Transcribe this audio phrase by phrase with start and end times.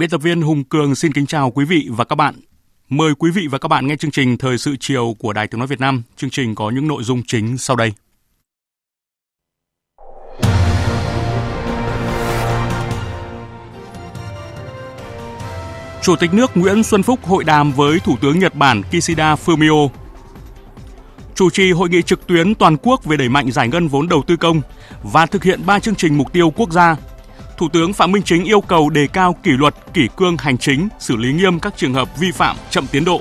[0.00, 2.34] Biên tập viên Hùng Cường xin kính chào quý vị và các bạn.
[2.88, 5.58] Mời quý vị và các bạn nghe chương trình Thời sự chiều của Đài Tiếng
[5.58, 6.02] Nói Việt Nam.
[6.16, 7.92] Chương trình có những nội dung chính sau đây.
[16.02, 19.88] Chủ tịch nước Nguyễn Xuân Phúc hội đàm với Thủ tướng Nhật Bản Kishida Fumio.
[21.34, 24.22] Chủ trì hội nghị trực tuyến toàn quốc về đẩy mạnh giải ngân vốn đầu
[24.26, 24.60] tư công
[25.02, 26.96] và thực hiện 3 chương trình mục tiêu quốc gia
[27.60, 30.88] Thủ tướng Phạm Minh Chính yêu cầu đề cao kỷ luật, kỷ cương hành chính,
[30.98, 33.20] xử lý nghiêm các trường hợp vi phạm chậm tiến độ.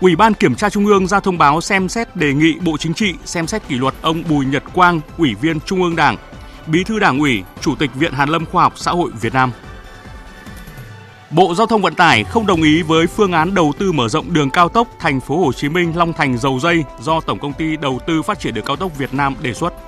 [0.00, 2.94] Ủy ban Kiểm tra Trung ương ra thông báo xem xét đề nghị Bộ Chính
[2.94, 6.16] trị xem xét kỷ luật ông Bùi Nhật Quang, Ủy viên Trung ương Đảng,
[6.66, 9.52] Bí thư Đảng ủy, Chủ tịch Viện Hàn Lâm Khoa học Xã hội Việt Nam.
[11.30, 14.32] Bộ Giao thông Vận tải không đồng ý với phương án đầu tư mở rộng
[14.32, 17.52] đường cao tốc thành phố Hồ Chí Minh Long Thành Dầu Dây do Tổng công
[17.52, 19.87] ty Đầu tư Phát triển đường cao tốc Việt Nam đề xuất.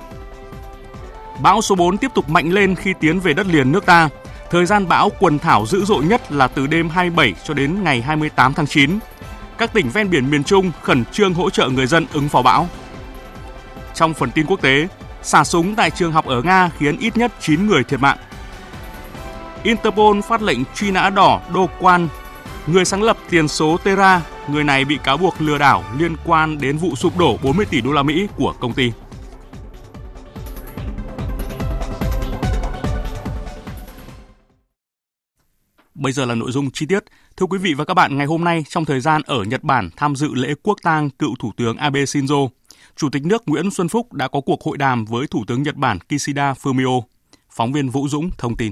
[1.39, 4.09] Bão số 4 tiếp tục mạnh lên khi tiến về đất liền nước ta.
[4.49, 8.01] Thời gian bão quần thảo dữ dội nhất là từ đêm 27 cho đến ngày
[8.01, 8.99] 28 tháng 9.
[9.57, 12.67] Các tỉnh ven biển miền Trung khẩn trương hỗ trợ người dân ứng phó bão.
[13.93, 14.87] Trong phần tin quốc tế,
[15.21, 18.17] xả súng tại trường học ở Nga khiến ít nhất 9 người thiệt mạng.
[19.63, 22.07] Interpol phát lệnh truy nã đỏ Đô Quan,
[22.67, 26.57] người sáng lập tiền số Terra, người này bị cáo buộc lừa đảo liên quan
[26.57, 28.91] đến vụ sụp đổ 40 tỷ đô la Mỹ của công ty.
[36.01, 37.03] Bây giờ là nội dung chi tiết.
[37.37, 39.89] Thưa quý vị và các bạn, ngày hôm nay trong thời gian ở Nhật Bản
[39.95, 42.47] tham dự lễ quốc tang cựu Thủ tướng Abe Shinzo,
[42.95, 45.75] Chủ tịch nước Nguyễn Xuân Phúc đã có cuộc hội đàm với Thủ tướng Nhật
[45.75, 47.01] Bản Kishida Fumio.
[47.49, 48.71] Phóng viên Vũ Dũng thông tin.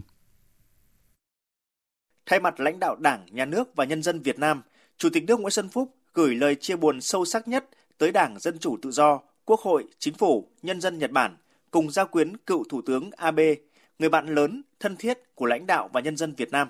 [2.26, 4.62] Thay mặt lãnh đạo Đảng, Nhà nước và nhân dân Việt Nam,
[4.98, 7.66] Chủ tịch nước Nguyễn Xuân Phúc gửi lời chia buồn sâu sắc nhất
[7.98, 11.38] tới Đảng Dân Chủ Tự Do, Quốc hội, Chính phủ, nhân dân Nhật Bản
[11.72, 13.56] cùng gia quyến cựu Thủ tướng Abe,
[14.00, 16.70] người bạn lớn, thân thiết của lãnh đạo và nhân dân Việt Nam.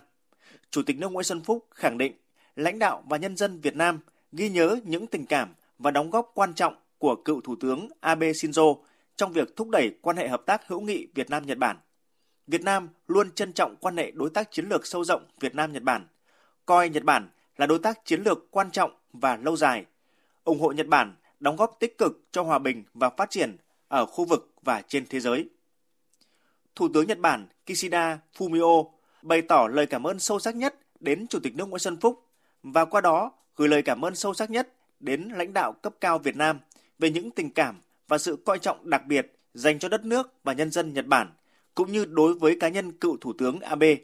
[0.71, 2.13] Chủ tịch nước Nguyễn Xuân Phúc khẳng định
[2.55, 3.99] lãnh đạo và nhân dân Việt Nam
[4.31, 8.31] ghi nhớ những tình cảm và đóng góp quan trọng của cựu Thủ tướng Abe
[8.31, 8.77] Shinzo
[9.15, 11.77] trong việc thúc đẩy quan hệ hợp tác hữu nghị Việt Nam Nhật Bản.
[12.47, 15.71] Việt Nam luôn trân trọng quan hệ đối tác chiến lược sâu rộng Việt Nam
[15.71, 16.07] Nhật Bản,
[16.65, 19.85] coi Nhật Bản là đối tác chiến lược quan trọng và lâu dài,
[20.43, 24.05] ủng hộ Nhật Bản đóng góp tích cực cho hòa bình và phát triển ở
[24.05, 25.49] khu vực và trên thế giới.
[26.75, 31.27] Thủ tướng Nhật Bản Kishida Fumio bày tỏ lời cảm ơn sâu sắc nhất đến
[31.27, 32.23] Chủ tịch nước Nguyễn Xuân Phúc
[32.63, 36.17] và qua đó gửi lời cảm ơn sâu sắc nhất đến lãnh đạo cấp cao
[36.19, 36.59] Việt Nam
[36.99, 40.53] về những tình cảm và sự coi trọng đặc biệt dành cho đất nước và
[40.53, 41.31] nhân dân Nhật Bản,
[41.75, 43.95] cũng như đối với cá nhân cựu Thủ tướng Abe.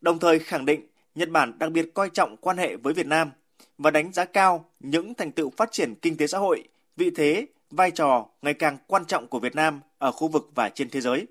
[0.00, 3.30] Đồng thời khẳng định Nhật Bản đặc biệt coi trọng quan hệ với Việt Nam
[3.78, 7.46] và đánh giá cao những thành tựu phát triển kinh tế xã hội, vị thế,
[7.70, 11.00] vai trò ngày càng quan trọng của Việt Nam ở khu vực và trên thế
[11.00, 11.26] giới.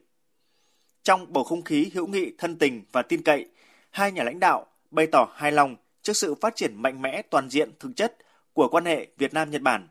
[1.06, 3.46] Trong bầu không khí hữu nghị thân tình và tin cậy,
[3.92, 7.50] hai nhà lãnh đạo bày tỏ hài lòng trước sự phát triển mạnh mẽ toàn
[7.50, 8.18] diện thực chất
[8.54, 9.88] của quan hệ Việt Nam Nhật Bản,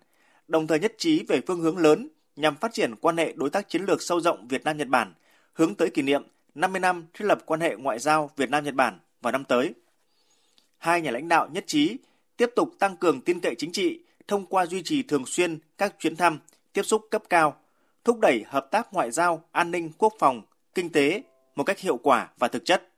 [0.48, 3.68] đồng thời nhất trí về phương hướng lớn nhằm phát triển quan hệ đối tác
[3.68, 5.14] chiến lược sâu rộng Việt Nam Nhật Bản,
[5.52, 6.22] hướng tới kỷ niệm
[6.54, 9.74] 50 năm thiết lập quan hệ ngoại giao Việt Nam Nhật Bản vào năm tới.
[10.78, 11.96] Hai nhà lãnh đạo nhất trí
[12.36, 15.94] tiếp tục tăng cường tin cậy chính trị thông qua duy trì thường xuyên các
[15.98, 16.38] chuyến thăm,
[16.72, 17.56] tiếp xúc cấp cao,
[18.04, 20.42] thúc đẩy hợp tác ngoại giao, an ninh, quốc phòng,
[20.74, 21.22] kinh tế
[21.56, 22.88] một cách hiệu quả và thực chất,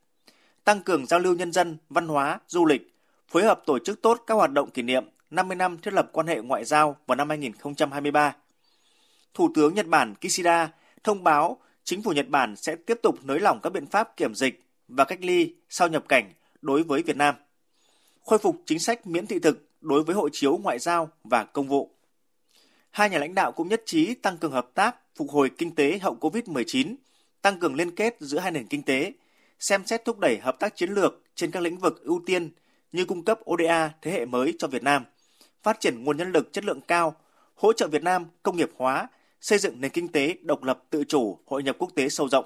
[0.64, 2.94] tăng cường giao lưu nhân dân, văn hóa, du lịch,
[3.28, 6.26] phối hợp tổ chức tốt các hoạt động kỷ niệm 50 năm thiết lập quan
[6.26, 8.36] hệ ngoại giao vào năm 2023.
[9.34, 10.72] Thủ tướng Nhật Bản Kishida
[11.04, 14.34] thông báo chính phủ Nhật Bản sẽ tiếp tục nới lỏng các biện pháp kiểm
[14.34, 16.32] dịch và cách ly sau nhập cảnh
[16.62, 17.34] đối với Việt Nam,
[18.24, 21.68] khôi phục chính sách miễn thị thực đối với hộ chiếu ngoại giao và công
[21.68, 21.90] vụ.
[22.90, 25.98] Hai nhà lãnh đạo cũng nhất trí tăng cường hợp tác phục hồi kinh tế
[25.98, 26.94] hậu COVID-19
[27.46, 29.12] tăng cường liên kết giữa hai nền kinh tế,
[29.58, 32.50] xem xét thúc đẩy hợp tác chiến lược trên các lĩnh vực ưu tiên
[32.92, 35.04] như cung cấp ODA thế hệ mới cho Việt Nam,
[35.62, 37.16] phát triển nguồn nhân lực chất lượng cao,
[37.54, 39.08] hỗ trợ Việt Nam công nghiệp hóa,
[39.40, 42.44] xây dựng nền kinh tế độc lập tự chủ, hội nhập quốc tế sâu rộng.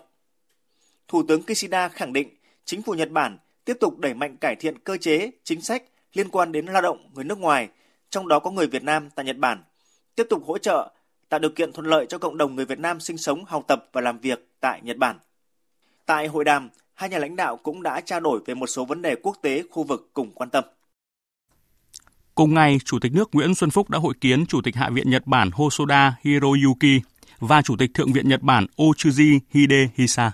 [1.09, 2.29] Thủ tướng Kishida khẳng định
[2.65, 5.83] chính phủ Nhật Bản tiếp tục đẩy mạnh cải thiện cơ chế, chính sách
[6.13, 7.69] liên quan đến lao động người nước ngoài,
[8.11, 9.65] trong đó có người Việt Nam tại Nhật Bản,
[10.15, 10.93] tiếp tục hỗ trợ
[11.31, 13.89] tạo điều kiện thuận lợi cho cộng đồng người Việt Nam sinh sống, học tập
[13.93, 15.19] và làm việc tại Nhật Bản.
[16.07, 19.03] Tại hội đàm, hai nhà lãnh đạo cũng đã trao đổi về một số vấn
[19.03, 20.65] đề quốc tế khu vực cùng quan tâm.
[22.35, 25.11] Cùng ngày, Chủ tịch nước Nguyễn Xuân Phúc đã hội kiến Chủ tịch Hạ viện
[25.11, 27.01] Nhật Bản Hosoda Hiroyuki
[27.39, 30.33] và Chủ tịch Thượng viện Nhật Bản Ochuji Hidehisa.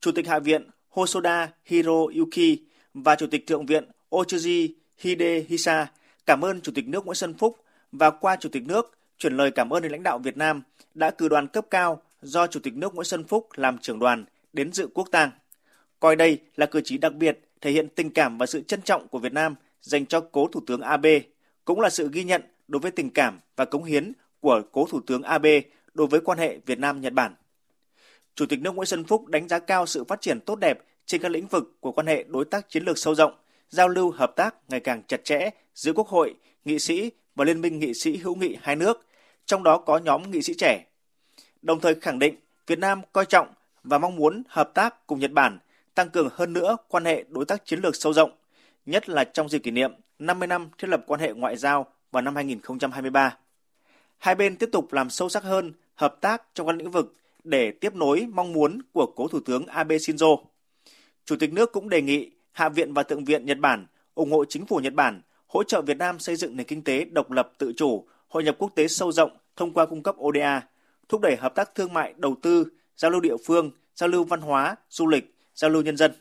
[0.00, 2.58] Chủ tịch Hạ viện Hosoda Hiroyuki
[2.94, 4.68] và Chủ tịch Thượng viện Ochuji
[4.98, 5.86] Hidehisa
[6.26, 7.63] cảm ơn Chủ tịch nước Nguyễn Xuân Phúc
[7.98, 10.62] và qua Chủ tịch nước chuyển lời cảm ơn đến lãnh đạo Việt Nam
[10.94, 14.24] đã cử đoàn cấp cao do Chủ tịch nước Nguyễn Xuân Phúc làm trưởng đoàn
[14.52, 15.30] đến dự quốc tang.
[16.00, 19.08] Coi đây là cử chỉ đặc biệt thể hiện tình cảm và sự trân trọng
[19.08, 21.20] của Việt Nam dành cho cố Thủ tướng Abe,
[21.64, 25.00] cũng là sự ghi nhận đối với tình cảm và cống hiến của cố Thủ
[25.06, 25.60] tướng Abe
[25.94, 27.34] đối với quan hệ Việt Nam-Nhật Bản.
[28.34, 31.22] Chủ tịch nước Nguyễn Xuân Phúc đánh giá cao sự phát triển tốt đẹp trên
[31.22, 33.34] các lĩnh vực của quan hệ đối tác chiến lược sâu rộng,
[33.68, 37.60] giao lưu hợp tác ngày càng chặt chẽ giữa Quốc hội, nghị sĩ và Liên
[37.60, 39.06] minh nghị sĩ hữu nghị hai nước,
[39.46, 40.84] trong đó có nhóm nghị sĩ trẻ.
[41.62, 42.34] Đồng thời khẳng định
[42.66, 43.48] Việt Nam coi trọng
[43.84, 45.58] và mong muốn hợp tác cùng Nhật Bản
[45.94, 48.30] tăng cường hơn nữa quan hệ đối tác chiến lược sâu rộng,
[48.86, 52.22] nhất là trong dịp kỷ niệm 50 năm thiết lập quan hệ ngoại giao vào
[52.22, 53.36] năm 2023.
[54.18, 57.70] Hai bên tiếp tục làm sâu sắc hơn hợp tác trong các lĩnh vực để
[57.70, 60.36] tiếp nối mong muốn của cố Thủ tướng Abe Shinzo.
[61.24, 64.44] Chủ tịch nước cũng đề nghị Hạ viện và Thượng viện Nhật Bản ủng hộ
[64.44, 65.20] chính phủ Nhật Bản
[65.54, 68.56] hỗ trợ Việt Nam xây dựng nền kinh tế độc lập tự chủ, hội nhập
[68.58, 70.62] quốc tế sâu rộng thông qua cung cấp ODA,
[71.08, 72.66] thúc đẩy hợp tác thương mại, đầu tư,
[72.96, 76.12] giao lưu địa phương, giao lưu văn hóa, du lịch, giao lưu nhân dân.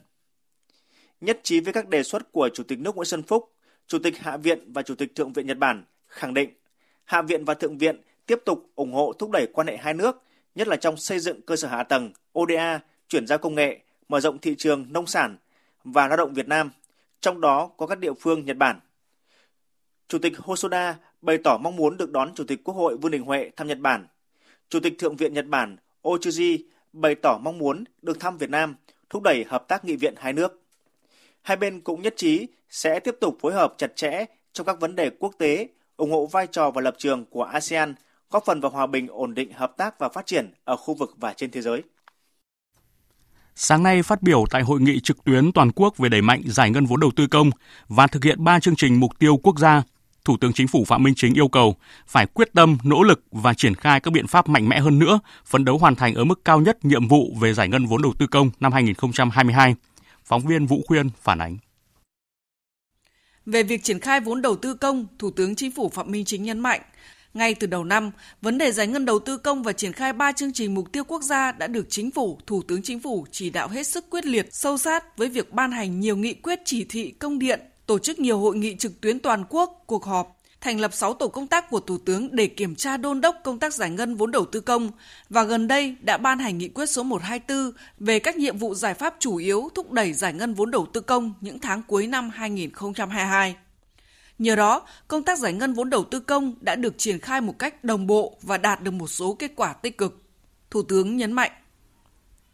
[1.21, 3.51] Nhất trí với các đề xuất của Chủ tịch nước Nguyễn Xuân Phúc,
[3.87, 6.49] Chủ tịch Hạ viện và Chủ tịch Thượng viện Nhật Bản khẳng định
[7.05, 10.23] Hạ viện và Thượng viện tiếp tục ủng hộ thúc đẩy quan hệ hai nước,
[10.55, 13.79] nhất là trong xây dựng cơ sở hạ tầng, ODA, chuyển giao công nghệ,
[14.09, 15.37] mở rộng thị trường nông sản
[15.83, 16.71] và lao động Việt Nam,
[17.21, 18.79] trong đó có các địa phương Nhật Bản.
[20.13, 23.23] Chủ tịch Hosoda bày tỏ mong muốn được đón Chủ tịch Quốc hội Vương Đình
[23.23, 24.07] Huệ thăm Nhật Bản.
[24.69, 26.57] Chủ tịch Thượng viện Nhật Bản Ochuji
[26.93, 28.75] bày tỏ mong muốn được thăm Việt Nam,
[29.09, 30.61] thúc đẩy hợp tác nghị viện hai nước.
[31.41, 34.95] Hai bên cũng nhất trí sẽ tiếp tục phối hợp chặt chẽ trong các vấn
[34.95, 35.67] đề quốc tế,
[35.97, 37.95] ủng hộ vai trò và lập trường của ASEAN,
[38.31, 41.13] góp phần vào hòa bình, ổn định, hợp tác và phát triển ở khu vực
[41.17, 41.83] và trên thế giới.
[43.55, 46.69] Sáng nay phát biểu tại hội nghị trực tuyến toàn quốc về đẩy mạnh giải
[46.69, 47.49] ngân vốn đầu tư công
[47.87, 49.83] và thực hiện ba chương trình mục tiêu quốc gia,
[50.25, 51.75] Thủ tướng Chính phủ Phạm Minh Chính yêu cầu
[52.07, 55.19] phải quyết tâm, nỗ lực và triển khai các biện pháp mạnh mẽ hơn nữa,
[55.45, 58.13] phấn đấu hoàn thành ở mức cao nhất nhiệm vụ về giải ngân vốn đầu
[58.19, 59.75] tư công năm 2022.
[60.25, 61.57] Phóng viên Vũ Khuyên phản ánh.
[63.45, 66.43] Về việc triển khai vốn đầu tư công, Thủ tướng Chính phủ Phạm Minh Chính
[66.43, 66.81] nhấn mạnh,
[67.33, 68.11] ngay từ đầu năm,
[68.41, 71.03] vấn đề giải ngân đầu tư công và triển khai 3 chương trình mục tiêu
[71.03, 74.25] quốc gia đã được Chính phủ, Thủ tướng Chính phủ chỉ đạo hết sức quyết
[74.25, 77.99] liệt, sâu sát với việc ban hành nhiều nghị quyết chỉ thị công điện, tổ
[77.99, 81.47] chức nhiều hội nghị trực tuyến toàn quốc, cuộc họp, thành lập 6 tổ công
[81.47, 84.45] tác của Thủ tướng để kiểm tra đôn đốc công tác giải ngân vốn đầu
[84.45, 84.91] tư công
[85.29, 88.93] và gần đây đã ban hành nghị quyết số 124 về các nhiệm vụ giải
[88.93, 92.29] pháp chủ yếu thúc đẩy giải ngân vốn đầu tư công những tháng cuối năm
[92.33, 93.55] 2022.
[94.39, 97.59] Nhờ đó, công tác giải ngân vốn đầu tư công đã được triển khai một
[97.59, 100.23] cách đồng bộ và đạt được một số kết quả tích cực.
[100.71, 101.51] Thủ tướng nhấn mạnh.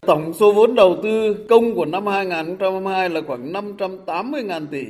[0.02, 4.86] Tổng số vốn đầu tư công của năm 2022 là khoảng 580.000 tỷ.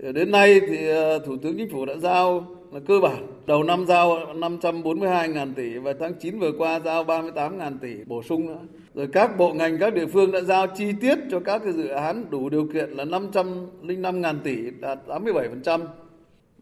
[0.00, 3.26] Đến nay thì ờ, Thủ tướng Chính phủ đã giao là cơ bản.
[3.46, 8.46] Đầu năm giao 542.000 tỷ và tháng 9 vừa qua giao 38.000 tỷ bổ sung
[8.46, 8.58] nữa.
[8.94, 11.86] Rồi các bộ ngành các địa phương đã giao chi tiết cho các cái dự
[11.88, 15.80] án đủ điều kiện là 505.000 tỷ đạt 87%.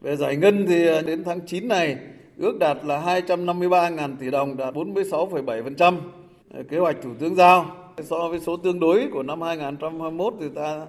[0.00, 1.96] Về giải ngân thì ờ, đến tháng 9 này
[2.38, 5.96] ước đạt là 253.000 tỷ đồng đạt 46,7%.
[6.68, 7.66] Kế hoạch Thủ tướng giao
[8.04, 10.86] so với số tương đối của năm 2021 thì ta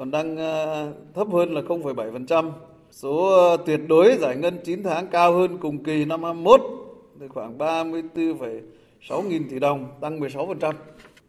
[0.00, 2.50] còn đang ờ, thấp hơn là 0,7%.
[2.90, 6.60] Số ờ, tuyệt đối giải ngân 9 tháng cao hơn cùng kỳ năm 21
[7.20, 10.74] thì khoảng 34,6 nghìn tỷ đồng, tăng 16%.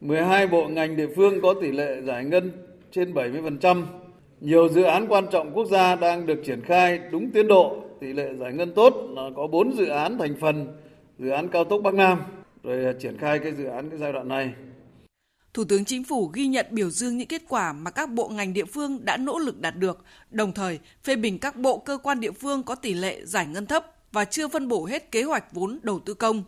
[0.01, 2.51] 12 bộ ngành địa phương có tỷ lệ giải ngân
[2.91, 3.83] trên 70%.
[4.39, 8.13] Nhiều dự án quan trọng quốc gia đang được triển khai đúng tiến độ, tỷ
[8.13, 10.67] lệ giải ngân tốt là có 4 dự án thành phần
[11.19, 12.21] dự án cao tốc Bắc Nam
[12.63, 14.53] rồi ờ, triển khai cái dự án cái giai đoạn này.
[15.53, 18.53] Thủ tướng Chính phủ ghi nhận biểu dương những kết quả mà các bộ ngành
[18.53, 22.20] địa phương đã nỗ lực đạt được, đồng thời phê bình các bộ cơ quan
[22.20, 25.53] địa phương có tỷ lệ giải ngân thấp và chưa phân bổ hết kế hoạch
[25.53, 26.43] vốn đầu tư công.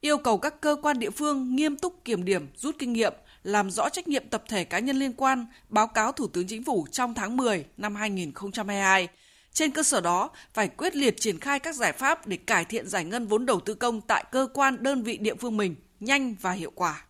[0.00, 3.70] Yêu cầu các cơ quan địa phương nghiêm túc kiểm điểm, rút kinh nghiệm, làm
[3.70, 6.86] rõ trách nhiệm tập thể cá nhân liên quan, báo cáo Thủ tướng Chính phủ
[6.92, 9.08] trong tháng 10 năm 2022,
[9.52, 12.88] Trên cơ sở đó, phải quyết liệt triển khai các giải pháp để cải thiện
[12.88, 16.34] giải ngân vốn đầu tư công tại cơ quan đơn vị địa phương mình nhanh
[16.40, 17.04] và hiệu quả.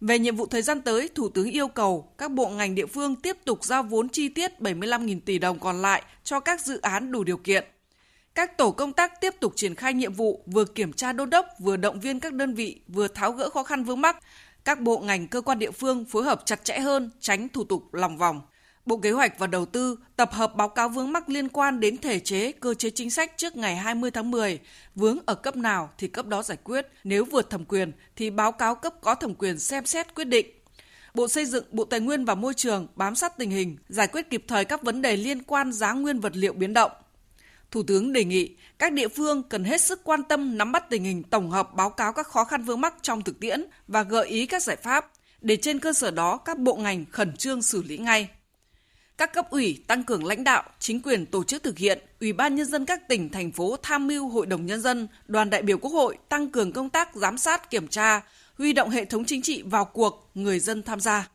[0.00, 3.16] Về nhiệm vụ thời gian tới, Thủ tướng yêu cầu các bộ ngành địa phương
[3.16, 7.12] tiếp tục giao vốn chi tiết 75.000 tỷ đồng còn lại cho các dự án
[7.12, 7.64] đủ điều kiện.
[8.34, 11.46] Các tổ công tác tiếp tục triển khai nhiệm vụ vừa kiểm tra đôn đốc,
[11.58, 14.16] vừa động viên các đơn vị, vừa tháo gỡ khó khăn vướng mắc.
[14.64, 17.94] Các bộ ngành cơ quan địa phương phối hợp chặt chẽ hơn, tránh thủ tục
[17.94, 18.40] lòng vòng.
[18.86, 21.96] Bộ Kế hoạch và Đầu tư tập hợp báo cáo vướng mắc liên quan đến
[21.96, 24.58] thể chế, cơ chế chính sách trước ngày 20 tháng 10.
[24.94, 28.52] Vướng ở cấp nào thì cấp đó giải quyết, nếu vượt thẩm quyền thì báo
[28.52, 30.46] cáo cấp có thẩm quyền xem xét quyết định.
[31.14, 34.30] Bộ Xây dựng, Bộ Tài nguyên và Môi trường bám sát tình hình, giải quyết
[34.30, 36.90] kịp thời các vấn đề liên quan giá nguyên vật liệu biến động.
[37.70, 41.04] Thủ tướng đề nghị các địa phương cần hết sức quan tâm nắm bắt tình
[41.04, 44.26] hình tổng hợp báo cáo các khó khăn vướng mắc trong thực tiễn và gợi
[44.26, 47.82] ý các giải pháp để trên cơ sở đó các bộ ngành khẩn trương xử
[47.82, 48.28] lý ngay.
[49.18, 52.54] Các cấp ủy tăng cường lãnh đạo, chính quyền tổ chức thực hiện, Ủy ban
[52.54, 55.78] nhân dân các tỉnh thành phố tham mưu Hội đồng nhân dân, đoàn đại biểu
[55.78, 58.20] Quốc hội tăng cường công tác giám sát, kiểm tra,
[58.58, 61.28] huy động hệ thống chính trị vào cuộc, người dân tham gia.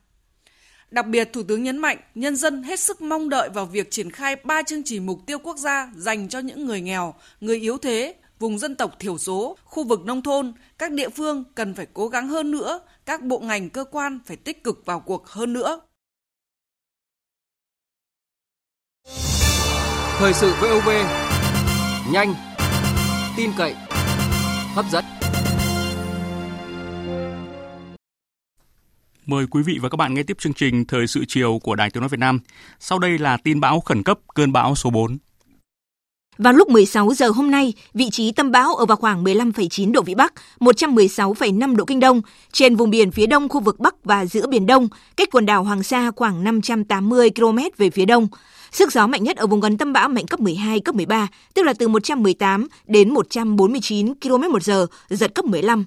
[0.91, 4.11] Đặc biệt, Thủ tướng nhấn mạnh nhân dân hết sức mong đợi vào việc triển
[4.11, 7.77] khai 3 chương trình mục tiêu quốc gia dành cho những người nghèo, người yếu
[7.77, 11.87] thế, vùng dân tộc thiểu số, khu vực nông thôn, các địa phương cần phải
[11.93, 15.53] cố gắng hơn nữa, các bộ ngành cơ quan phải tích cực vào cuộc hơn
[15.53, 15.81] nữa.
[20.21, 20.89] Thời sự VOV
[22.11, 22.33] nhanh,
[23.37, 23.75] tin cậy,
[24.75, 25.05] hấp dẫn.
[29.25, 31.89] Mời quý vị và các bạn nghe tiếp chương trình Thời sự chiều của Đài
[31.89, 32.39] Tiếng nói Việt Nam.
[32.79, 35.17] Sau đây là tin bão khẩn cấp cơn bão số 4.
[36.37, 40.01] Vào lúc 16 giờ hôm nay, vị trí tâm bão ở vào khoảng 15,9 độ
[40.01, 44.25] Vĩ Bắc, 116,5 độ Kinh Đông, trên vùng biển phía đông khu vực Bắc và
[44.25, 44.87] giữa Biển Đông,
[45.17, 48.27] cách quần đảo Hoàng Sa khoảng 580 km về phía đông.
[48.71, 51.63] Sức gió mạnh nhất ở vùng gần tâm bão mạnh cấp 12, cấp 13, tức
[51.63, 55.85] là từ 118 đến 149 km một giờ, giật cấp 15.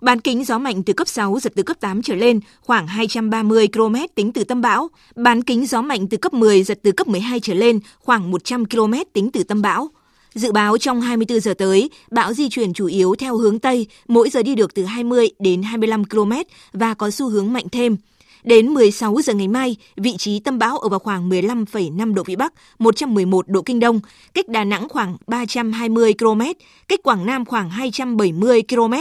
[0.00, 3.68] Bán kính gió mạnh từ cấp 6, giật từ cấp 8 trở lên, khoảng 230
[3.72, 4.88] km tính từ tâm bão.
[5.16, 8.64] Bán kính gió mạnh từ cấp 10, giật từ cấp 12 trở lên, khoảng 100
[8.64, 9.88] km tính từ tâm bão.
[10.34, 14.30] Dự báo trong 24 giờ tới, bão di chuyển chủ yếu theo hướng Tây, mỗi
[14.30, 16.32] giờ đi được từ 20 đến 25 km
[16.72, 17.96] và có xu hướng mạnh thêm.
[18.44, 22.36] Đến 16 giờ ngày mai, vị trí tâm bão ở vào khoảng 15,5 độ Vĩ
[22.36, 24.00] Bắc, 111 độ Kinh Đông,
[24.34, 26.42] cách Đà Nẵng khoảng 320 km,
[26.88, 28.94] cách Quảng Nam khoảng 270 km,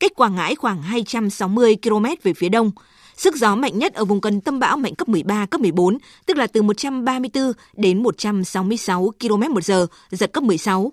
[0.00, 2.70] cách Quảng Ngãi khoảng 260 km về phía đông.
[3.16, 6.36] Sức gió mạnh nhất ở vùng gần tâm bão mạnh cấp 13, cấp 14, tức
[6.36, 10.92] là từ 134 đến 166 km một giờ, giật cấp 16.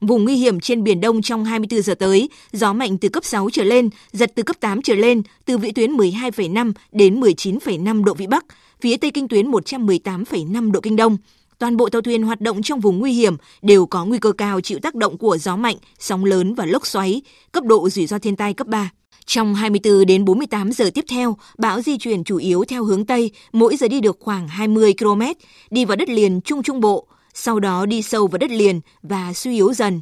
[0.00, 3.50] Vùng nguy hiểm trên Biển Đông trong 24 giờ tới, gió mạnh từ cấp 6
[3.52, 8.14] trở lên, giật từ cấp 8 trở lên, từ vĩ tuyến 12,5 đến 19,5 độ
[8.14, 8.44] Vĩ Bắc,
[8.80, 11.16] phía Tây kinh tuyến 118,5 độ Kinh Đông.
[11.58, 14.60] Toàn bộ tàu thuyền hoạt động trong vùng nguy hiểm đều có nguy cơ cao
[14.60, 18.18] chịu tác động của gió mạnh, sóng lớn và lốc xoáy, cấp độ rủi ro
[18.18, 18.90] thiên tai cấp 3.
[19.26, 23.30] Trong 24 đến 48 giờ tiếp theo, bão di chuyển chủ yếu theo hướng Tây,
[23.52, 25.22] mỗi giờ đi được khoảng 20 km,
[25.70, 29.32] đi vào đất liền Trung Trung Bộ, sau đó đi sâu vào đất liền và
[29.32, 30.00] suy yếu dần.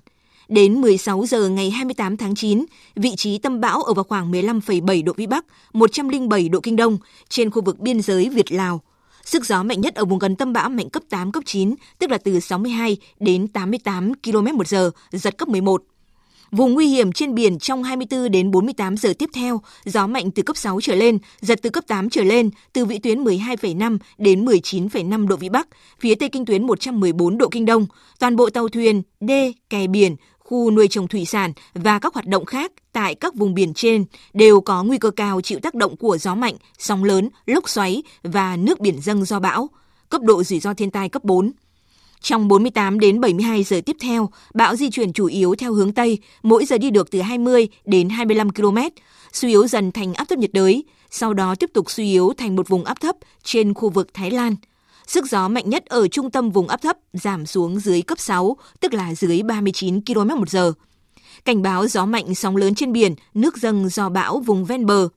[0.49, 2.65] Đến 16 giờ ngày 28 tháng 9,
[2.97, 6.99] vị trí tâm bão ở vào khoảng 15,7 độ Vĩ Bắc, 107 độ Kinh Đông,
[7.29, 8.81] trên khu vực biên giới Việt-Lào.
[9.25, 12.11] Sức gió mạnh nhất ở vùng gần tâm bão mạnh cấp 8, cấp 9, tức
[12.11, 15.83] là từ 62 đến 88 km một giờ, giật cấp 11.
[16.51, 20.43] Vùng nguy hiểm trên biển trong 24 đến 48 giờ tiếp theo, gió mạnh từ
[20.43, 24.45] cấp 6 trở lên, giật từ cấp 8 trở lên, từ vĩ tuyến 12,5 đến
[24.45, 25.69] 19,5 độ vĩ Bắc,
[26.01, 27.87] phía tây kinh tuyến 114 độ kinh đông.
[28.19, 32.27] Toàn bộ tàu thuyền, đê, kè biển, khu nuôi trồng thủy sản và các hoạt
[32.27, 35.97] động khác tại các vùng biển trên đều có nguy cơ cao chịu tác động
[35.97, 39.69] của gió mạnh, sóng lớn, lốc xoáy và nước biển dâng do bão.
[40.09, 41.53] Cấp độ rủi ro thiên tai cấp 4.
[42.21, 46.19] Trong 48 đến 72 giờ tiếp theo, bão di chuyển chủ yếu theo hướng Tây,
[46.43, 48.79] mỗi giờ đi được từ 20 đến 25 km,
[49.33, 52.57] suy yếu dần thành áp thấp nhiệt đới, sau đó tiếp tục suy yếu thành
[52.57, 54.57] một vùng áp thấp trên khu vực Thái Lan.
[55.07, 58.57] Sức gió mạnh nhất ở trung tâm vùng áp thấp giảm xuống dưới cấp 6,
[58.81, 60.73] tức là dưới 39 km một giờ.
[61.45, 65.09] Cảnh báo gió mạnh sóng lớn trên biển, nước dâng do bão vùng ven bờ.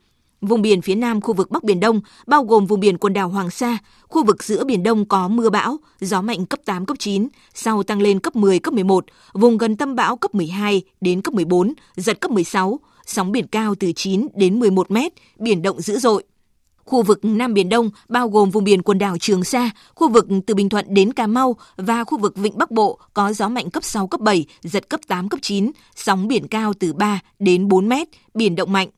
[0.41, 3.29] Vùng biển phía nam khu vực Bắc Biển Đông, bao gồm vùng biển quần đảo
[3.29, 6.97] Hoàng Sa, khu vực giữa Biển Đông có mưa bão, gió mạnh cấp 8, cấp
[6.99, 11.21] 9, sau tăng lên cấp 10, cấp 11, vùng gần tâm bão cấp 12 đến
[11.21, 15.81] cấp 14, giật cấp 16, sóng biển cao từ 9 đến 11 mét, biển động
[15.81, 16.23] dữ dội.
[16.85, 20.27] Khu vực Nam Biển Đông bao gồm vùng biển quần đảo Trường Sa, khu vực
[20.47, 23.69] từ Bình Thuận đến Cà Mau và khu vực Vịnh Bắc Bộ có gió mạnh
[23.69, 27.67] cấp 6, cấp 7, giật cấp 8, cấp 9, sóng biển cao từ 3 đến
[27.67, 28.89] 4 mét, biển động mạnh.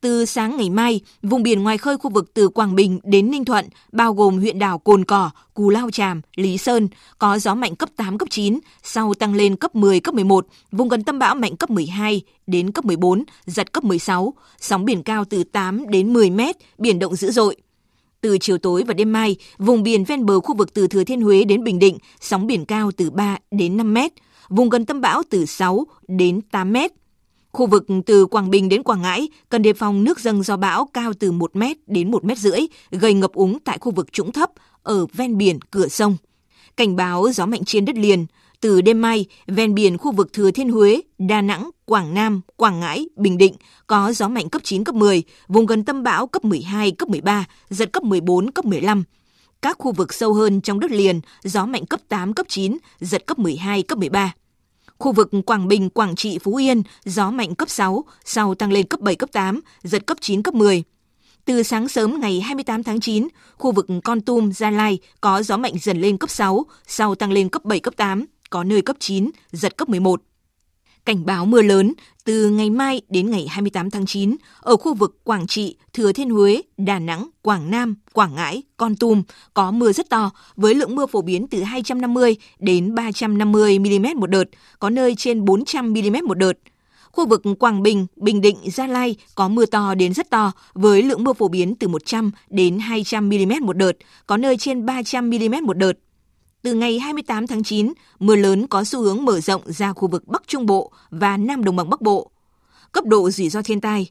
[0.00, 3.44] Từ sáng ngày mai, vùng biển ngoài khơi khu vực từ Quảng Bình đến Ninh
[3.44, 6.88] Thuận, bao gồm huyện đảo Cồn Cỏ, Cù Lao Tràm, Lý Sơn,
[7.18, 10.88] có gió mạnh cấp 8, cấp 9, sau tăng lên cấp 10, cấp 11, vùng
[10.88, 15.24] gần tâm bão mạnh cấp 12 đến cấp 14, giật cấp 16, sóng biển cao
[15.24, 17.56] từ 8 đến 10 mét, biển động dữ dội.
[18.20, 21.20] Từ chiều tối và đêm mai, vùng biển ven bờ khu vực từ Thừa Thiên
[21.20, 24.12] Huế đến Bình Định, sóng biển cao từ 3 đến 5 mét,
[24.48, 26.92] vùng gần tâm bão từ 6 đến 8 mét.
[27.56, 30.88] Khu vực từ Quảng Bình đến Quảng Ngãi cần đề phòng nước dâng do bão
[30.92, 32.60] cao từ 1 m đến 1 m rưỡi,
[32.90, 34.50] gây ngập úng tại khu vực trũng thấp
[34.82, 36.16] ở ven biển cửa sông.
[36.76, 38.26] Cảnh báo gió mạnh trên đất liền,
[38.60, 42.80] từ đêm mai, ven biển khu vực Thừa Thiên Huế, Đà Nẵng, Quảng Nam, Quảng
[42.80, 43.54] Ngãi, Bình Định
[43.86, 47.44] có gió mạnh cấp 9, cấp 10, vùng gần tâm bão cấp 12, cấp 13,
[47.70, 49.04] giật cấp 14, cấp 15.
[49.62, 53.26] Các khu vực sâu hơn trong đất liền, gió mạnh cấp 8, cấp 9, giật
[53.26, 54.34] cấp 12, cấp 13.
[54.98, 58.86] Khu vực Quảng Bình, Quảng Trị, Phú Yên, gió mạnh cấp 6, sau tăng lên
[58.86, 60.82] cấp 7, cấp 8, giật cấp 9, cấp 10.
[61.44, 65.56] Từ sáng sớm ngày 28 tháng 9, khu vực Con Tum, Gia Lai có gió
[65.56, 68.96] mạnh dần lên cấp 6, sau tăng lên cấp 7, cấp 8, có nơi cấp
[69.00, 70.22] 9, giật cấp 11.
[71.06, 71.92] Cảnh báo mưa lớn
[72.24, 76.30] từ ngày mai đến ngày 28 tháng 9 ở khu vực Quảng Trị, Thừa Thiên
[76.30, 79.22] Huế, Đà Nẵng, Quảng Nam, Quảng Ngãi, Con Tum
[79.54, 84.30] có mưa rất to với lượng mưa phổ biến từ 250 đến 350 mm một
[84.30, 84.44] đợt,
[84.78, 86.52] có nơi trên 400 mm một đợt.
[87.12, 91.02] Khu vực Quảng Bình, Bình Định, Gia Lai có mưa to đến rất to với
[91.02, 93.92] lượng mưa phổ biến từ 100 đến 200 mm một đợt,
[94.26, 95.92] có nơi trên 300 mm một đợt.
[96.66, 100.28] Từ ngày 28 tháng 9, mưa lớn có xu hướng mở rộng ra khu vực
[100.28, 102.30] Bắc Trung Bộ và Nam Đồng bằng Bắc Bộ.
[102.92, 104.10] Cấp độ rủi ro thiên tai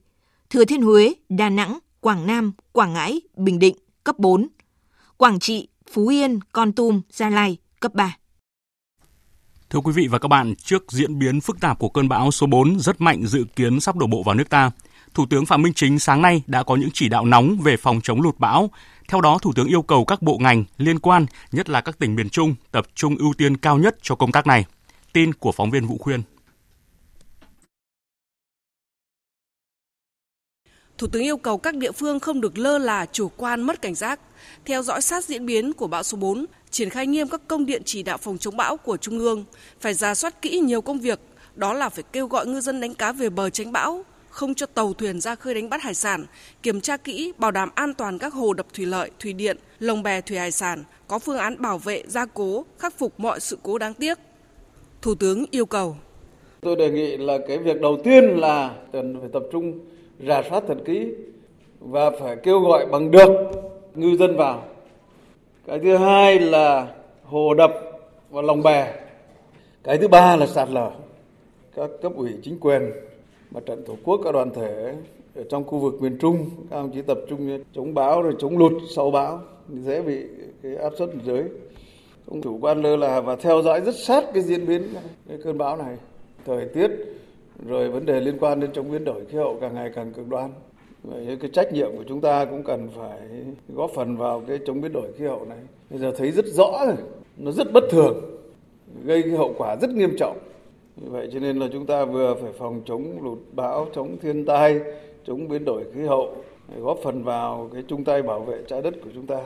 [0.49, 4.47] Thừa Thiên Huế, Đà Nẵng, Quảng Nam, Quảng Ngãi, Bình Định cấp 4.
[5.17, 8.17] Quảng Trị, Phú Yên, Con Tum, Gia Lai cấp 3.
[9.69, 12.47] Thưa quý vị và các bạn, trước diễn biến phức tạp của cơn bão số
[12.47, 14.71] 4 rất mạnh dự kiến sắp đổ bộ vào nước ta,
[15.13, 17.99] Thủ tướng Phạm Minh Chính sáng nay đã có những chỉ đạo nóng về phòng
[18.03, 18.69] chống lụt bão.
[19.07, 22.15] Theo đó, Thủ tướng yêu cầu các bộ ngành liên quan, nhất là các tỉnh
[22.15, 24.65] miền Trung, tập trung ưu tiên cao nhất cho công tác này.
[25.13, 26.21] Tin của phóng viên Vũ Khuyên.
[30.97, 33.95] Thủ tướng yêu cầu các địa phương không được lơ là chủ quan mất cảnh
[33.95, 34.19] giác,
[34.65, 37.81] theo dõi sát diễn biến của bão số 4, triển khai nghiêm các công điện
[37.85, 39.45] chỉ đạo phòng chống bão của Trung ương,
[39.79, 41.19] phải ra soát kỹ nhiều công việc,
[41.55, 44.65] đó là phải kêu gọi ngư dân đánh cá về bờ tránh bão, không cho
[44.65, 46.25] tàu thuyền ra khơi đánh bắt hải sản,
[46.63, 50.03] kiểm tra kỹ bảo đảm an toàn các hồ đập thủy lợi, thủy điện, lồng
[50.03, 53.57] bè thủy hải sản, có phương án bảo vệ, gia cố, khắc phục mọi sự
[53.63, 54.17] cố đáng tiếc.
[55.01, 55.95] Thủ tướng yêu cầu.
[56.61, 59.79] Tôi đề nghị là cái việc đầu tiên là cần phải tập trung
[60.27, 61.07] rà soát thật kỹ
[61.79, 63.29] và phải kêu gọi bằng được
[63.95, 64.65] ngư dân vào.
[65.67, 66.87] Cái thứ hai là
[67.23, 67.73] hồ đập
[68.29, 68.93] và lồng bè.
[69.83, 70.91] Cái thứ ba là sạt lở.
[71.75, 72.91] Các cấp ủy chính quyền
[73.51, 74.95] mặt trận tổ quốc các đoàn thể
[75.35, 78.57] ở trong khu vực miền Trung, các ông chí tập trung chống bão rồi chống
[78.57, 80.23] lụt sau bão, dễ bị
[80.63, 81.49] cái áp suất dưới đới
[82.29, 84.83] không chủ quan lơ là và theo dõi rất sát cái diễn biến
[85.29, 85.97] cái cơn bão này,
[86.45, 86.91] thời tiết,
[87.67, 90.27] rồi vấn đề liên quan đến chống biến đổi khí hậu càng ngày càng cực
[90.27, 90.51] đoan.
[91.03, 93.19] Vậy cái trách nhiệm của chúng ta cũng cần phải
[93.69, 95.57] góp phần vào cái chống biến đổi khí hậu này.
[95.89, 96.95] Bây giờ thấy rất rõ rồi,
[97.37, 98.21] nó rất bất thường,
[99.03, 100.37] gây cái hậu quả rất nghiêm trọng
[100.97, 104.45] vì vậy cho nên là chúng ta vừa phải phòng chống lụt bão, chống thiên
[104.45, 104.79] tai,
[105.27, 106.43] chống biến đổi khí hậu,
[106.77, 109.37] góp phần vào cái chung tay bảo vệ trái đất của chúng ta.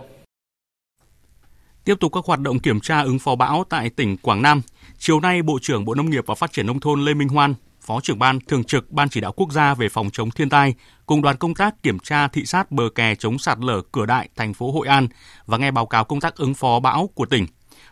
[1.84, 4.62] Tiếp tục các hoạt động kiểm tra ứng phó bão tại tỉnh Quảng Nam.
[4.98, 7.54] Chiều nay, Bộ trưởng Bộ Nông nghiệp và Phát triển Nông thôn Lê Minh Hoan,
[7.82, 10.76] Phó trưởng ban thường trực Ban chỉ đạo quốc gia về phòng chống thiên tai,
[11.06, 14.30] cùng đoàn công tác kiểm tra thị sát bờ kè chống sạt lở cửa đại
[14.36, 15.08] thành phố Hội An
[15.46, 17.46] và nghe báo cáo công tác ứng phó bão của tỉnh.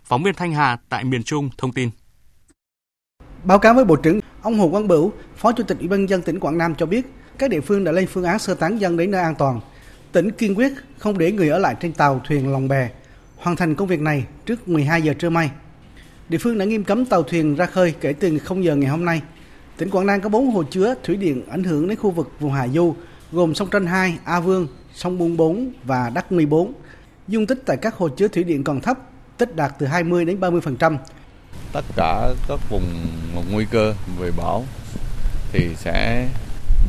[0.04, 1.90] Phóng viên Thanh Hà tại miền Trung thông tin.
[3.48, 6.22] Báo cáo với Bộ trưởng, ông Hồ Quang Bửu, Phó Chủ tịch Ủy ban dân
[6.22, 7.06] tỉnh Quảng Nam cho biết,
[7.38, 9.60] các địa phương đã lên phương án sơ tán dân đến nơi an toàn.
[10.12, 12.90] Tỉnh kiên quyết không để người ở lại trên tàu, thuyền, lòng bè,
[13.38, 15.52] hoàn thành công việc này trước 12 giờ trưa mai.
[16.30, 19.06] Địa phương đã nghiêm cấm tàu thuyền ra khơi kể từ 0 giờ ngày hôm
[19.06, 19.22] nay.
[19.78, 22.52] Tỉnh Quảng Nam có 4 hồ chứa thủy điện ảnh hưởng đến khu vực vùng
[22.52, 22.96] hạ du,
[23.32, 26.74] gồm sông Tranh 2, A Vương, sông Buôn 4 và Đắc 14.
[27.28, 28.98] Dung tích tại các hồ chứa thủy điện còn thấp,
[29.38, 30.98] tích đạt từ 20 đến 30%,
[31.72, 33.08] tất cả các vùng
[33.52, 34.66] nguy cơ về bão
[35.52, 36.28] thì sẽ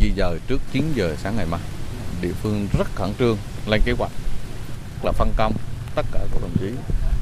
[0.01, 1.61] di dời trước 9 giờ sáng ngày mai.
[2.21, 4.13] Địa phương rất khẩn trương lên kế hoạch
[5.03, 5.53] là phân công
[5.95, 6.71] tất cả các đồng chí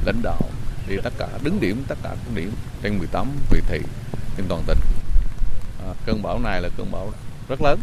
[0.05, 0.41] lãnh đạo
[0.89, 3.81] đi tất cả đứng điểm tất cả các điểm trên 18 huyện thị
[4.37, 4.79] trên toàn tỉnh.
[5.87, 7.13] À, cơn bão này là cơn bão
[7.49, 7.81] rất lớn.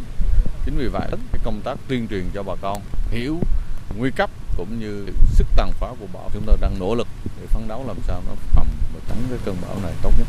[0.65, 3.39] Chính vì vậy cái công tác tuyên truyền cho bà con hiểu
[3.97, 7.07] nguy cấp cũng như sức tàn phá của bão chúng ta đang nỗ lực
[7.41, 10.27] để phấn đấu làm sao nó phòng và tránh cái cơn bão này tốt nhất.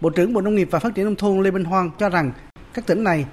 [0.00, 2.32] Bộ trưởng Bộ Nông nghiệp và Phát triển Nông thôn Lê Minh Hoan cho rằng
[2.74, 3.26] các tỉnh này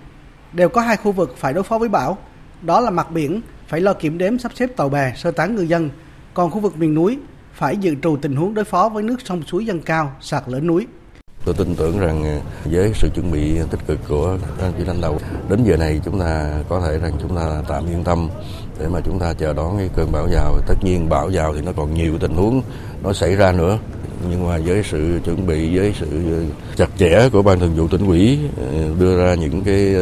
[0.54, 2.18] đều có hai khu vực phải đối phó với bão.
[2.62, 5.62] Đó là mặt biển phải lo kiểm đếm sắp xếp tàu bè sơ tán ngư
[5.62, 5.90] dân,
[6.34, 7.20] còn khu vực miền núi
[7.54, 10.60] phải dự trù tình huống đối phó với nước sông suối dâng cao, sạt lở
[10.60, 10.88] núi.
[11.46, 12.40] Tôi tin tưởng rằng ờ,
[12.72, 16.20] với sự chuẩn bị tích cực của các chỉ lãnh đạo, đến giờ này chúng
[16.20, 18.30] ta có thể rằng chúng ta tạm yên tâm
[18.80, 20.58] để mà chúng ta chờ đón cái cơn bão vào.
[20.68, 22.62] Tất nhiên bão vào thì nó còn nhiều tình huống
[23.04, 23.78] nó xảy ra nữa.
[24.30, 26.44] Nhưng mà với sự chuẩn bị, với sự ờ,
[26.76, 28.66] chặt chẽ của ban thường vụ tỉnh ủy ờ,
[29.00, 29.96] đưa ra những cái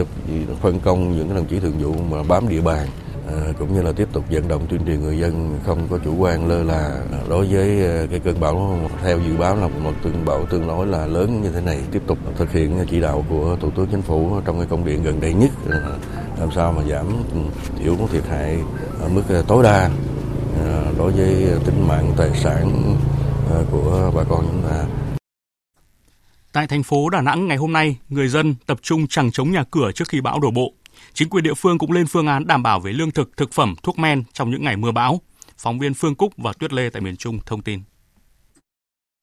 [0.62, 2.88] phân công những cái đồng chí thường vụ mà bám địa bàn
[3.34, 6.16] À, cũng như là tiếp tục vận động tuyên truyền người dân không có chủ
[6.16, 9.94] quan lơ là à, đối với à, cái cơn bão theo dự báo là một
[10.04, 13.26] cơn bão tương đối là lớn như thế này tiếp tục thực hiện chỉ đạo
[13.30, 15.52] của thủ tướng chính phủ trong cái công điện gần đây nhất
[16.40, 17.06] làm sao mà giảm
[17.80, 18.60] thiểu thiệt hại
[19.00, 19.90] ở mức tối đa
[20.98, 22.96] đối với tính mạng tài sản
[23.72, 24.86] của bà con chúng ta.
[26.52, 29.64] Tại thành phố Đà Nẵng ngày hôm nay, người dân tập trung chẳng chống nhà
[29.72, 30.74] cửa trước khi bão đổ bộ.
[31.14, 33.76] Chính quyền địa phương cũng lên phương án đảm bảo về lương thực, thực phẩm,
[33.84, 35.22] thuốc men trong những ngày mưa bão.
[35.58, 37.80] Phóng viên Phương Cúc và Tuyết Lê tại miền Trung thông tin.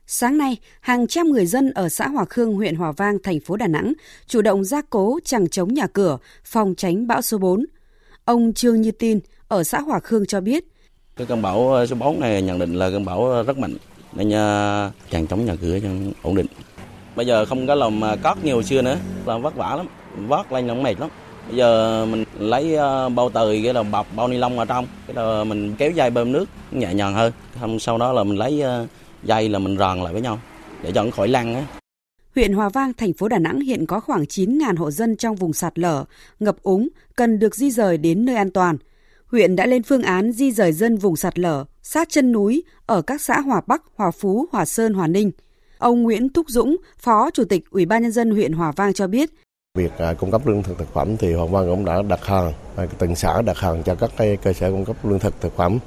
[0.07, 3.57] Sáng nay, hàng trăm người dân ở xã Hòa Khương, huyện Hòa Vang, thành phố
[3.57, 3.93] Đà Nẵng
[4.27, 7.67] chủ động gia cố chẳng chống nhà cửa, phòng tránh bão số 4.
[8.25, 10.65] Ông Trương Như Tin ở xã Hòa Khương cho biết.
[11.17, 13.77] Cái cơn bão số 4 này nhận định là cơn bão rất mạnh
[14.13, 15.89] nên à, chẳng chống nhà cửa cho
[16.23, 16.47] ổn định.
[17.17, 19.87] Bây giờ không có lòng cót nhiều xưa nữa, là vất vả lắm,
[20.29, 21.11] vót lên nó mệt lắm.
[21.49, 24.87] Bây giờ mình lấy ờ, bao tời cái là bọc bao ni lông ở trong,
[25.07, 27.33] cái là mình kéo dây bơm nước nhẹ nhàng hơn.
[27.61, 28.87] Không sau đó là mình lấy ờ,
[29.23, 30.41] dây là mình ròn lại với nhau
[30.83, 31.67] để cho nó khỏi lăn á.
[32.35, 35.53] Huyện Hòa Vang, thành phố Đà Nẵng hiện có khoảng 9.000 hộ dân trong vùng
[35.53, 36.05] sạt lở,
[36.41, 38.77] ngập úng, cần được di rời đến nơi an toàn.
[39.27, 43.03] Huyện đã lên phương án di rời dân vùng sạt lở, sát chân núi ở
[43.03, 45.31] các xã Hòa Bắc, Hòa Phú, Hòa Sơn, Hòa Ninh.
[45.79, 49.07] Ông Nguyễn Thúc Dũng, Phó Chủ tịch Ủy ban nhân dân huyện Hòa Vang cho
[49.07, 49.31] biết,
[49.79, 52.53] Việc à, cung cấp lương thực thực phẩm thì Hoàng Văn cũng đã đặt hàng,
[52.77, 55.57] à, từng xã đặt hàng cho các cái cơ sở cung cấp lương thực thực
[55.57, 55.79] phẩm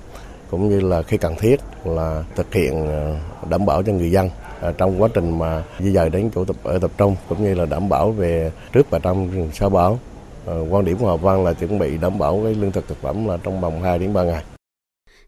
[0.52, 3.20] cũng như là khi cần thiết là thực hiện à,
[3.50, 4.30] đảm bảo cho người dân
[4.78, 7.66] trong quá trình mà di dời đến chỗ tập ở tập trung cũng như là
[7.66, 10.00] đảm bảo về trước và trong sau bão.
[10.46, 13.02] Ờ, quan điểm của Hòa Văn là chuẩn bị đảm bảo cái lương thực thực
[13.02, 14.44] phẩm là trong vòng 2 đến 3 ngày.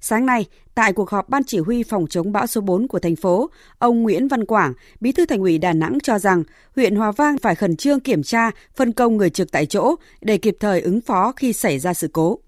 [0.02, 3.16] Sáng nay, tại cuộc họp Ban Chỉ huy phòng chống bão số 4 của thành
[3.16, 6.44] phố, ông Nguyễn Văn Quảng, Bí thư Thành ủy Đà Nẵng cho rằng
[6.76, 10.38] huyện Hòa Vang phải khẩn trương kiểm tra, phân công người trực tại chỗ để
[10.38, 12.40] kịp thời ứng phó khi xảy ra sự cố.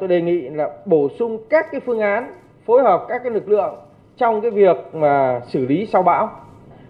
[0.00, 2.34] Tôi đề nghị là bổ sung các cái phương án,
[2.66, 3.74] phối hợp các cái lực lượng
[4.16, 6.30] trong cái việc mà xử lý sau bão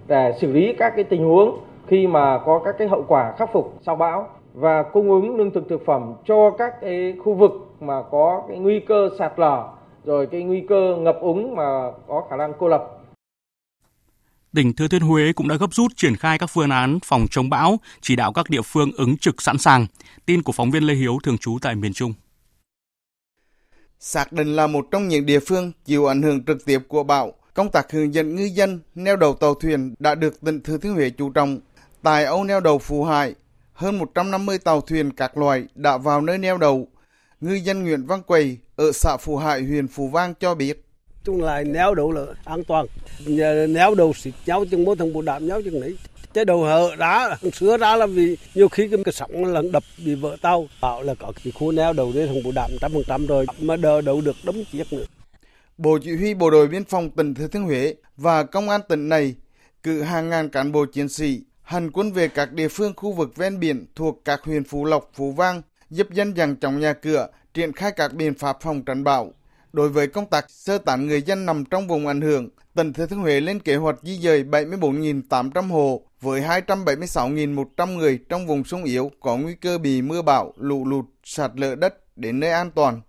[0.07, 3.53] để xử lý các cái tình huống khi mà có các cái hậu quả khắc
[3.53, 7.53] phục sau bão và cung ứng lương thực thực phẩm cho các cái khu vực
[7.81, 9.69] mà có cái nguy cơ sạt lở
[10.05, 12.83] rồi cái nguy cơ ngập úng mà có khả năng cô lập.
[14.55, 17.51] Tỉnh Thừa Thiên Huế cũng đã gấp rút triển khai các phương án phòng chống
[17.51, 19.87] bão, chỉ đạo các địa phương ứng trực sẵn sàng.
[20.27, 22.13] Tin của phóng viên Lê Hiếu thường trú tại miền Trung.
[23.99, 27.33] Xác định là một trong những địa phương chịu ảnh hưởng trực tiếp của bão,
[27.55, 30.95] công tác hướng dẫn ngư dân neo đầu tàu thuyền đã được tỉnh Thừa Thiên
[30.95, 31.61] Huế chú trọng.
[32.03, 33.35] Tại âu neo đầu Phú Hải,
[33.73, 36.89] hơn 150 tàu thuyền các loại đã vào nơi neo đầu.
[37.41, 40.85] Ngư dân Nguyễn Văn Quầy ở xã Phú Hải, huyện Phú Vang cho biết.
[41.25, 42.87] Chúng lại néo đầu là an toàn.
[43.69, 45.97] Néo đầu xịt nhau chừng mỗi thằng bộ đạm nhau chừng đấy.
[46.35, 49.83] Cái đầu hở đá, xưa ra là vì nhiều khi cái, cái sóng lần đập
[50.05, 50.69] bị vỡ tàu.
[50.81, 53.47] Bảo là có cái khu neo đầu đấy thằng bộ đạm trăm phần trăm rồi.
[53.61, 55.05] Mà đờ đầu được đấm chiếc nữa.
[55.79, 59.09] Bộ Chỉ huy Bộ đội Biên phòng tỉnh Thừa Thiên Huế và Công an tỉnh
[59.09, 59.35] này
[59.83, 63.37] cử hàng ngàn cán bộ chiến sĩ hành quân về các địa phương khu vực
[63.37, 67.29] ven biển thuộc các huyện Phú Lộc, Phú Vang, giúp dân dàng trong nhà cửa,
[67.55, 69.33] triển khai các biện pháp phòng tránh bão.
[69.73, 73.07] Đối với công tác sơ tán người dân nằm trong vùng ảnh hưởng, tỉnh Thừa
[73.07, 78.85] Thiên Huế lên kế hoạch di dời 74.800 hộ với 276.100 người trong vùng sung
[78.85, 82.71] yếu có nguy cơ bị mưa bão, lũ lụt, sạt lở đất đến nơi an
[82.71, 83.01] toàn.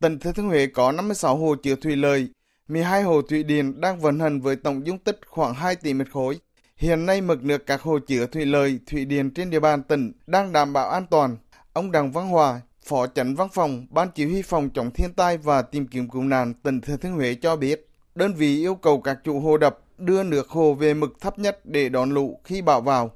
[0.00, 2.28] Tỉnh Thừa Thiên Huế có 56 hồ chứa thủy lợi,
[2.68, 6.10] 12 hồ thủy điện đang vận hành với tổng dung tích khoảng 2 tỷ mét
[6.12, 6.38] khối.
[6.76, 10.12] Hiện nay mực nước các hồ chứa thủy lợi, thủy điện trên địa bàn tỉnh
[10.26, 11.36] đang đảm bảo an toàn.
[11.72, 15.38] Ông Đặng Văn Hòa, Phó Chánh Văn phòng Ban Chỉ huy phòng chống thiên tai
[15.38, 19.00] và tìm kiếm cứu nạn tỉnh Thừa Thiên Huế cho biết, đơn vị yêu cầu
[19.00, 22.62] các chủ hồ đập đưa nước hồ về mực thấp nhất để đón lũ khi
[22.62, 23.10] bão vào.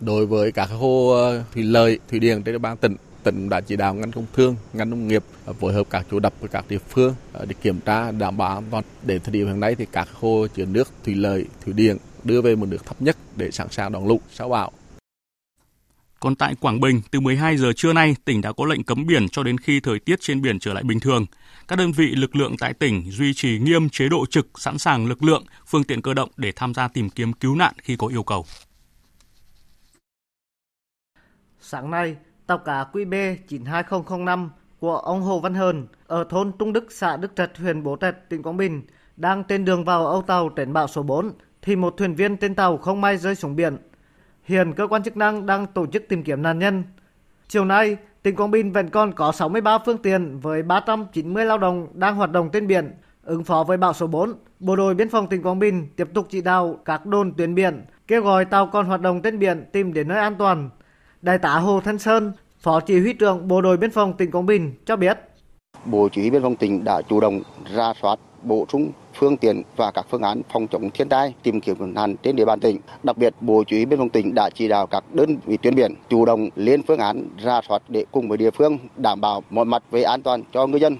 [0.00, 3.60] Đối với các hồ ờ, thủy lợi, thủy điện trên địa bàn tỉnh, tỉnh đã
[3.60, 6.48] chỉ đạo ngành công thương, ngành nông nghiệp ờ, phối hợp các chủ đập với
[6.48, 8.84] các địa phương ờ, để kiểm tra đảm bảo an toàn.
[9.02, 12.40] Để thời điểm hiện nay thì các hồ chứa nước thủy lợi, thủy điện đưa
[12.40, 14.72] về một nước thấp nhất để sẵn sàng đón lũ sau bão.
[16.24, 19.28] Còn tại Quảng Bình, từ 12 giờ trưa nay, tỉnh đã có lệnh cấm biển
[19.28, 21.26] cho đến khi thời tiết trên biển trở lại bình thường.
[21.68, 25.06] Các đơn vị lực lượng tại tỉnh duy trì nghiêm chế độ trực, sẵn sàng
[25.06, 28.06] lực lượng, phương tiện cơ động để tham gia tìm kiếm cứu nạn khi có
[28.06, 28.44] yêu cầu.
[31.60, 36.92] Sáng nay, tàu cá QB 92005 của ông Hồ Văn Hờn ở thôn Trung Đức,
[36.92, 38.82] xã Đức Trạch, huyện Bố Trạch, tỉnh Quảng Bình
[39.16, 41.32] đang trên đường vào âu tàu tránh bão số 4
[41.62, 43.76] thì một thuyền viên trên tàu không may rơi xuống biển.
[44.44, 46.84] Hiện cơ quan chức năng đang tổ chức tìm kiếm nạn nhân.
[47.48, 51.88] Chiều nay, tỉnh Quảng Bình vẫn còn có 63 phương tiện với 390 lao động
[51.92, 52.94] đang hoạt động trên biển.
[53.22, 56.26] Ứng phó với bão số 4, Bộ đội Biên phòng tỉnh Quảng Bình tiếp tục
[56.30, 59.92] chỉ đạo các đồn tuyến biển kêu gọi tàu còn hoạt động trên biển tìm
[59.92, 60.70] đến nơi an toàn.
[61.22, 64.46] Đại tá Hồ Thanh Sơn, Phó Chỉ huy trưởng Bộ đội Biên phòng tỉnh Quảng
[64.46, 65.18] Bình cho biết.
[65.84, 67.40] Bộ Chỉ huy Biên phòng tỉnh đã chủ động
[67.74, 71.60] ra soát bổ sung phương tiện và các phương án phòng chống thiên tai, tìm
[71.60, 72.78] kiếm cứu nạn trên địa bàn tỉnh.
[73.02, 75.74] Đặc biệt, Bộ Chỉ huy Biên phòng tỉnh đã chỉ đạo các đơn vị tuyến
[75.74, 79.42] biển chủ động lên phương án ra soát để cùng với địa phương đảm bảo
[79.50, 80.96] mọi mặt về an toàn cho ngư dân.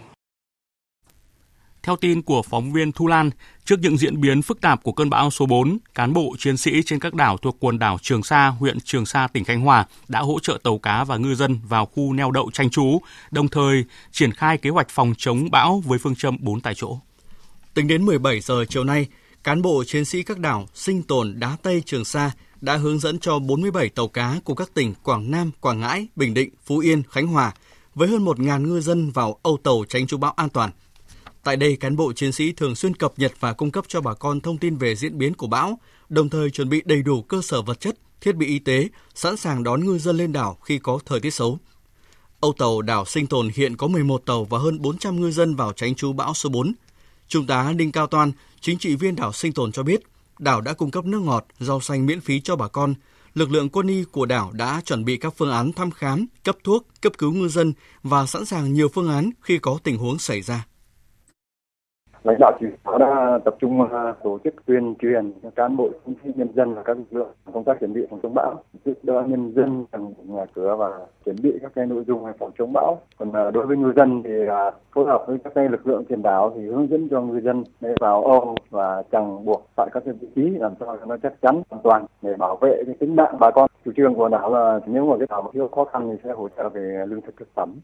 [1.83, 3.31] Theo tin của phóng viên Thu Lan,
[3.64, 6.83] trước những diễn biến phức tạp của cơn bão số 4, cán bộ chiến sĩ
[6.87, 10.20] trên các đảo thuộc quần đảo Trường Sa, huyện Trường Sa, tỉnh Khánh Hòa đã
[10.20, 12.98] hỗ trợ tàu cá và ngư dân vào khu neo đậu tranh trú,
[13.31, 16.98] đồng thời triển khai kế hoạch phòng chống bão với phương châm 4 tại chỗ.
[17.74, 19.06] Tính đến 17 giờ chiều nay,
[19.44, 23.18] cán bộ chiến sĩ các đảo Sinh Tồn, Đá Tây, Trường Sa đã hướng dẫn
[23.18, 27.02] cho 47 tàu cá của các tỉnh Quảng Nam, Quảng Ngãi, Bình Định, Phú Yên,
[27.10, 27.52] Khánh Hòa
[27.94, 30.70] với hơn 1.000 ngư dân vào âu tàu tránh trú bão an toàn.
[31.44, 34.14] Tại đây, cán bộ chiến sĩ thường xuyên cập nhật và cung cấp cho bà
[34.14, 37.42] con thông tin về diễn biến của bão, đồng thời chuẩn bị đầy đủ cơ
[37.42, 40.78] sở vật chất, thiết bị y tế, sẵn sàng đón ngư dân lên đảo khi
[40.78, 41.58] có thời tiết xấu.
[42.40, 45.72] Âu tàu đảo Sinh Tồn hiện có 11 tàu và hơn 400 ngư dân vào
[45.72, 46.72] tránh trú bão số 4.
[47.28, 50.00] Trung tá Đinh Cao Toan, chính trị viên đảo Sinh Tồn cho biết,
[50.38, 52.94] đảo đã cung cấp nước ngọt, rau xanh miễn phí cho bà con.
[53.34, 56.56] Lực lượng quân y của đảo đã chuẩn bị các phương án thăm khám, cấp
[56.64, 60.18] thuốc, cấp cứu ngư dân và sẵn sàng nhiều phương án khi có tình huống
[60.18, 60.66] xảy ra
[62.24, 63.88] lãnh đạo chỉ đạo đã tập trung uh,
[64.22, 67.28] tổ chức tuyên truyền cho cán bộ chiến sĩ nhân dân và các lực lượng
[67.52, 70.88] công tác chuẩn bị phòng chống bão giúp đỡ nhân dân tầng nhà cửa và
[71.24, 72.98] chuẩn bị các cái nội dung về phòng chống bão.
[73.18, 76.04] Còn uh, đối với ngư dân thì uh, phối hợp với các cái lực lượng
[76.08, 79.88] trên đảo thì hướng dẫn cho ngư dân để vào âu và chẳng buộc tại
[79.92, 82.82] các cái vị trí làm sao cho nó chắc chắn an toàn để bảo vệ
[82.87, 83.70] cái tính mạng bà con.
[83.84, 86.48] Chủ trương của đảo là nếu mà cái đảo thiếu khó khăn thì sẽ hỗ
[86.56, 87.74] trợ về lương thực thực phẩm.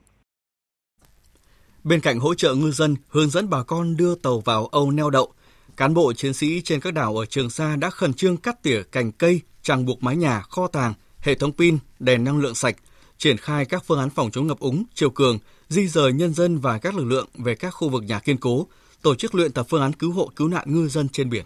[1.85, 5.11] Bên cạnh hỗ trợ ngư dân, hướng dẫn bà con đưa tàu vào âu neo
[5.11, 5.33] đậu,
[5.77, 8.83] cán bộ chiến sĩ trên các đảo ở Trường Sa đã khẩn trương cắt tỉa
[8.83, 12.77] cành cây, trang buộc mái nhà, kho tàng, hệ thống pin, đèn năng lượng sạch,
[13.19, 15.39] triển khai các phương án phòng chống ngập úng, chiều cường,
[15.69, 18.67] di rời nhân dân và các lực lượng về các khu vực nhà kiên cố,
[19.03, 21.45] tổ chức luyện tập phương án cứu hộ cứu nạn ngư dân trên biển.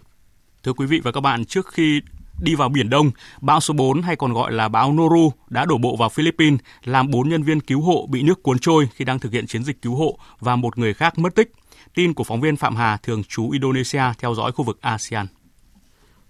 [0.63, 2.01] Thưa quý vị và các bạn, trước khi
[2.39, 5.77] đi vào Biển Đông, bão số 4 hay còn gọi là bão Noru đã đổ
[5.77, 9.19] bộ vào Philippines, làm 4 nhân viên cứu hộ bị nước cuốn trôi khi đang
[9.19, 11.51] thực hiện chiến dịch cứu hộ và một người khác mất tích.
[11.95, 15.27] Tin của phóng viên Phạm Hà, thường trú Indonesia theo dõi khu vực ASEAN.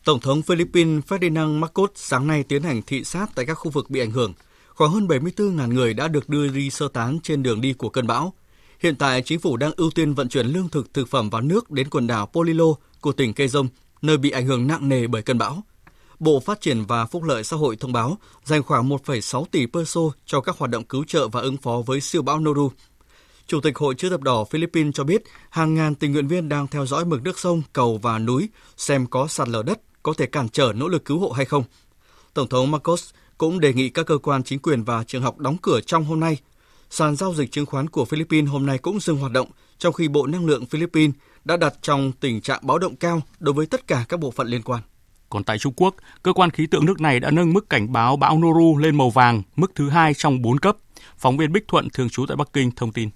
[0.03, 3.89] Tổng thống Philippines Ferdinand Marcos sáng nay tiến hành thị sát tại các khu vực
[3.89, 4.33] bị ảnh hưởng.
[4.75, 8.07] Khoảng hơn 74.000 người đã được đưa đi sơ tán trên đường đi của cơn
[8.07, 8.33] bão.
[8.79, 11.71] Hiện tại, chính phủ đang ưu tiên vận chuyển lương thực thực phẩm và nước
[11.71, 12.65] đến quần đảo Polilo
[13.01, 13.67] của tỉnh Quezon,
[14.01, 15.63] nơi bị ảnh hưởng nặng nề bởi cơn bão.
[16.19, 20.01] Bộ Phát triển và Phúc lợi xã hội thông báo dành khoảng 1,6 tỷ peso
[20.25, 22.71] cho các hoạt động cứu trợ và ứng phó với siêu bão Noru.
[23.47, 26.67] Chủ tịch Hội chữ thập đỏ Philippines cho biết hàng ngàn tình nguyện viên đang
[26.67, 30.25] theo dõi mực nước sông, cầu và núi xem có sạt lở đất có thể
[30.25, 31.63] cản trở nỗ lực cứu hộ hay không.
[32.33, 35.57] Tổng thống Marcos cũng đề nghị các cơ quan chính quyền và trường học đóng
[35.61, 36.37] cửa trong hôm nay.
[36.89, 39.47] Sàn giao dịch chứng khoán của Philippines hôm nay cũng dừng hoạt động,
[39.77, 43.53] trong khi Bộ Năng lượng Philippines đã đặt trong tình trạng báo động cao đối
[43.53, 44.81] với tất cả các bộ phận liên quan.
[45.35, 48.17] Còn tại Trung Quốc, cơ quan khí tượng nước này đã nâng mức cảnh báo
[48.17, 50.77] bão Noru lên màu vàng, mức thứ hai trong 4 cấp.
[51.17, 53.09] Phóng viên Bích Thuận thường trú tại Bắc Kinh thông tin.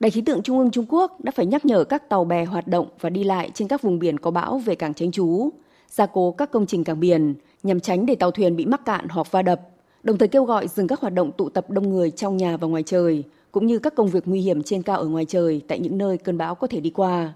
[0.00, 2.68] Đài khí tượng Trung ương Trung Quốc đã phải nhắc nhở các tàu bè hoạt
[2.68, 5.50] động và đi lại trên các vùng biển có bão về cảng tránh trú,
[5.88, 9.08] gia cố các công trình cảng biển nhằm tránh để tàu thuyền bị mắc cạn
[9.08, 9.60] hoặc va đập,
[10.02, 12.68] đồng thời kêu gọi dừng các hoạt động tụ tập đông người trong nhà và
[12.68, 15.78] ngoài trời, cũng như các công việc nguy hiểm trên cao ở ngoài trời tại
[15.78, 17.32] những nơi cơn bão có thể đi qua.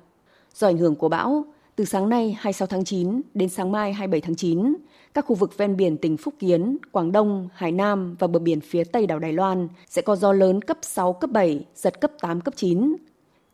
[0.54, 1.44] Do ảnh hưởng của bão,
[1.76, 4.74] từ sáng nay 26 tháng 9 đến sáng mai 27 tháng 9,
[5.14, 8.60] các khu vực ven biển tỉnh Phúc Kiến, Quảng Đông, Hải Nam và bờ biển
[8.60, 12.10] phía tây đảo Đài Loan sẽ có gió lớn cấp 6, cấp 7, giật cấp
[12.20, 12.96] 8, cấp 9.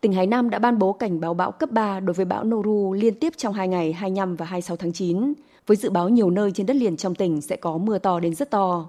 [0.00, 2.92] Tỉnh Hải Nam đã ban bố cảnh báo bão cấp 3 đối với bão Noru
[2.92, 5.32] liên tiếp trong hai ngày 25 và 26 tháng 9,
[5.66, 8.34] với dự báo nhiều nơi trên đất liền trong tỉnh sẽ có mưa to đến
[8.34, 8.88] rất to.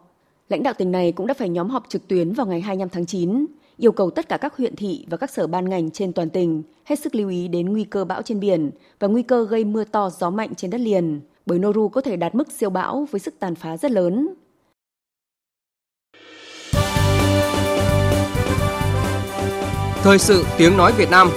[0.50, 3.06] Lãnh đạo tỉnh này cũng đã phải nhóm họp trực tuyến vào ngày 25 tháng
[3.06, 3.46] 9,
[3.78, 6.64] yêu cầu tất cả các huyện thị và các sở ban ngành trên toàn tỉnh
[6.86, 9.84] hết sức lưu ý đến nguy cơ bão trên biển và nguy cơ gây mưa
[9.84, 13.20] to gió mạnh trên đất liền, bởi Noru có thể đạt mức siêu bão với
[13.20, 14.34] sức tàn phá rất lớn.
[20.04, 21.30] Thời sự tiếng nói Việt Nam.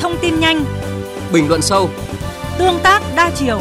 [0.00, 0.64] Thông tin nhanh.
[1.32, 1.88] Bình luận sâu.
[2.58, 3.60] Tương tác đa chiều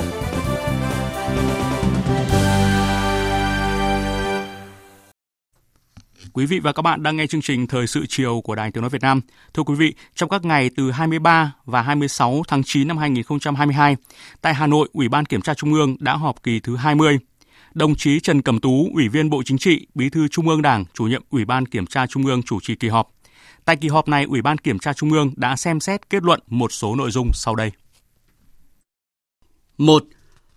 [6.33, 8.81] Quý vị và các bạn đang nghe chương trình Thời sự chiều của Đài Tiếng
[8.81, 9.21] nói Việt Nam.
[9.53, 13.95] Thưa quý vị, trong các ngày từ 23 và 26 tháng 9 năm 2022,
[14.41, 17.19] tại Hà Nội, Ủy ban Kiểm tra Trung ương đã họp kỳ thứ 20.
[17.73, 20.85] Đồng chí Trần Cẩm Tú, Ủy viên Bộ Chính trị, Bí thư Trung ương Đảng,
[20.93, 23.09] chủ nhiệm Ủy ban Kiểm tra Trung ương chủ trì kỳ họp.
[23.65, 26.39] Tại kỳ họp này, Ủy ban Kiểm tra Trung ương đã xem xét kết luận
[26.47, 27.71] một số nội dung sau đây.
[29.77, 30.03] 1.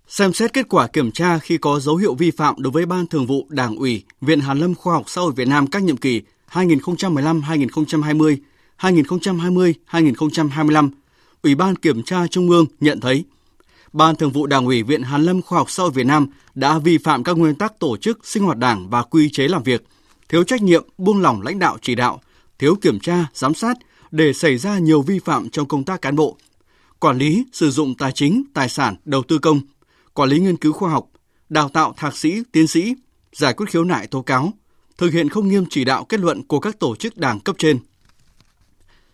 [0.09, 3.07] Xem xét kết quả kiểm tra khi có dấu hiệu vi phạm đối với Ban
[3.07, 5.97] Thường vụ Đảng ủy, Viện Hàn lâm Khoa học Xã hội Việt Nam các nhiệm
[5.97, 8.37] kỳ 2015-2020,
[8.81, 10.91] 2020-2025,
[11.43, 13.25] Ủy ban Kiểm tra Trung ương nhận thấy
[13.93, 16.79] Ban Thường vụ Đảng ủy Viện Hàn lâm Khoa học Xã hội Việt Nam đã
[16.79, 19.85] vi phạm các nguyên tắc tổ chức sinh hoạt Đảng và quy chế làm việc,
[20.29, 22.21] thiếu trách nhiệm, buông lỏng lãnh đạo chỉ đạo,
[22.59, 23.79] thiếu kiểm tra, giám sát
[24.11, 26.37] để xảy ra nhiều vi phạm trong công tác cán bộ,
[26.99, 29.61] quản lý sử dụng tài chính, tài sản, đầu tư công,
[30.15, 31.11] quản lý nghiên cứu khoa học,
[31.49, 32.95] đào tạo thạc sĩ, tiến sĩ,
[33.33, 34.53] giải quyết khiếu nại tố cáo,
[34.99, 37.79] thực hiện không nghiêm chỉ đạo kết luận của các tổ chức đảng cấp trên.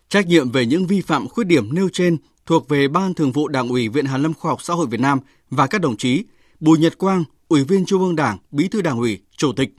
[0.09, 3.47] Trách nhiệm về những vi phạm khuyết điểm nêu trên thuộc về Ban Thường vụ
[3.47, 6.23] Đảng ủy Viện Hàn lâm Khoa học Xã hội Việt Nam và các đồng chí
[6.59, 9.69] Bùi Nhật Quang, Ủy viên Trung ương Đảng, Bí thư Đảng ủy, Chủ tịch,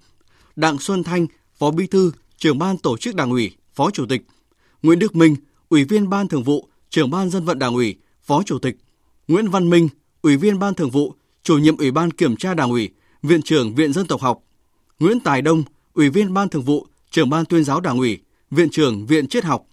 [0.56, 1.26] Đặng Xuân Thanh,
[1.58, 4.22] Phó Bí thư, Trưởng ban Tổ chức Đảng ủy, Phó Chủ tịch,
[4.82, 5.37] Nguyễn Đức Minh,
[5.68, 8.76] Ủy viên Ban Thường vụ, Trưởng ban Dân vận Đảng ủy, Phó Chủ tịch,
[9.28, 9.88] Nguyễn Văn Minh,
[10.22, 12.90] Ủy viên Ban Thường vụ, Chủ nhiệm Ủy ban Kiểm tra Đảng ủy,
[13.22, 14.42] Viện trưởng Viện Dân tộc học,
[14.98, 15.62] Nguyễn Tài Đông,
[15.94, 18.18] Ủy viên Ban Thường vụ, Trưởng ban Tuyên giáo Đảng ủy,
[18.50, 19.66] Viện trưởng Viện Triết học,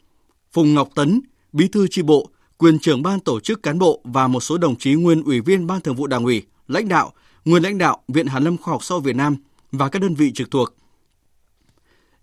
[0.51, 1.21] Phùng Ngọc Tấn,
[1.53, 4.75] Bí thư tri bộ, quyền trưởng ban tổ chức cán bộ và một số đồng
[4.75, 7.13] chí nguyên ủy viên Ban Thường vụ Đảng ủy, lãnh đạo,
[7.45, 9.35] nguyên lãnh đạo Viện Hàn lâm Khoa học sau Việt Nam
[9.71, 10.73] và các đơn vị trực thuộc.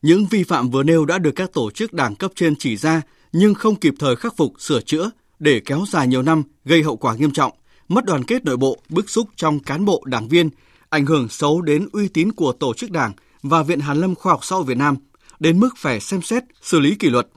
[0.03, 3.03] Những vi phạm vừa nêu đã được các tổ chức đảng cấp trên chỉ ra
[3.33, 6.97] nhưng không kịp thời khắc phục, sửa chữa để kéo dài nhiều năm gây hậu
[6.97, 7.53] quả nghiêm trọng,
[7.89, 10.51] mất đoàn kết nội bộ, bức xúc trong cán bộ đảng viên,
[10.89, 14.33] ảnh hưởng xấu đến uy tín của tổ chức đảng và Viện Hàn lâm Khoa
[14.33, 14.97] học Xã hội Việt Nam,
[15.41, 17.29] đến mức phải xem xét, xử lý kỷ luật.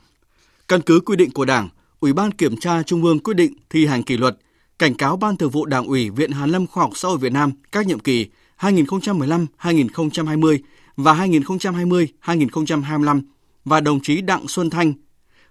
[0.68, 1.68] Căn cứ quy định của Đảng,
[2.00, 4.38] Ủy ban Kiểm tra Trung ương quyết định thi hành kỷ luật,
[4.78, 7.32] cảnh cáo Ban Thường vụ Đảng ủy Viện Hàn lâm Khoa học Xã hội Việt
[7.32, 8.26] Nam các nhiệm kỳ
[8.58, 10.58] 2015-2020
[10.96, 13.22] và 2020-2025
[13.64, 14.92] và đồng chí Đặng Xuân Thanh,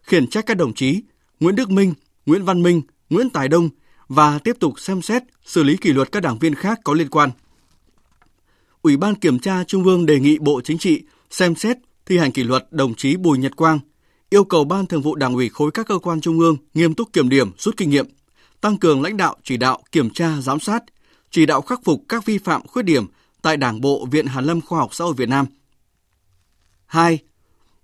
[0.01, 1.01] khiển trách các đồng chí
[1.39, 1.93] Nguyễn Đức Minh,
[2.25, 3.69] Nguyễn Văn Minh, Nguyễn Tài Đông
[4.09, 7.09] và tiếp tục xem xét xử lý kỷ luật các đảng viên khác có liên
[7.09, 7.29] quan.
[8.81, 12.31] Ủy ban Kiểm tra Trung ương đề nghị Bộ Chính trị xem xét thi hành
[12.31, 13.79] kỷ luật đồng chí Bùi Nhật Quang,
[14.29, 17.13] yêu cầu Ban Thường vụ Đảng ủy khối các cơ quan trung ương nghiêm túc
[17.13, 18.05] kiểm điểm, rút kinh nghiệm,
[18.61, 20.83] tăng cường lãnh đạo chỉ đạo, kiểm tra, giám sát,
[21.31, 23.05] chỉ đạo khắc phục các vi phạm khuyết điểm
[23.41, 25.45] tại Đảng bộ Viện Hàn lâm Khoa học Xã hội Việt Nam.
[26.85, 27.19] 2.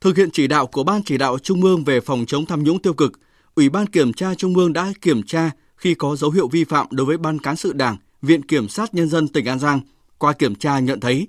[0.01, 2.81] Thực hiện chỉ đạo của Ban chỉ đạo Trung ương về phòng chống tham nhũng
[2.81, 3.19] tiêu cực,
[3.55, 5.51] Ủy ban Kiểm tra Trung ương đã kiểm tra
[5.85, 8.93] khi có dấu hiệu vi phạm đối với Ban Cán sự Đảng, Viện Kiểm sát
[8.93, 9.79] Nhân dân tỉnh An Giang.
[10.17, 11.27] Qua kiểm tra nhận thấy,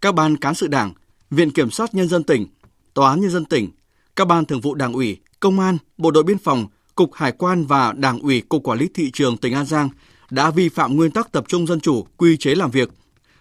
[0.00, 0.92] các Ban Cán sự Đảng,
[1.30, 2.46] Viện Kiểm sát Nhân dân tỉnh,
[2.94, 3.70] Tòa án Nhân dân tỉnh,
[4.16, 7.64] các Ban Thường vụ Đảng ủy, Công an, Bộ đội Biên phòng, Cục Hải quan
[7.66, 9.88] và Đảng ủy Cục Quản lý Thị trường tỉnh An Giang
[10.30, 12.90] đã vi phạm nguyên tắc tập trung dân chủ, quy chế làm việc,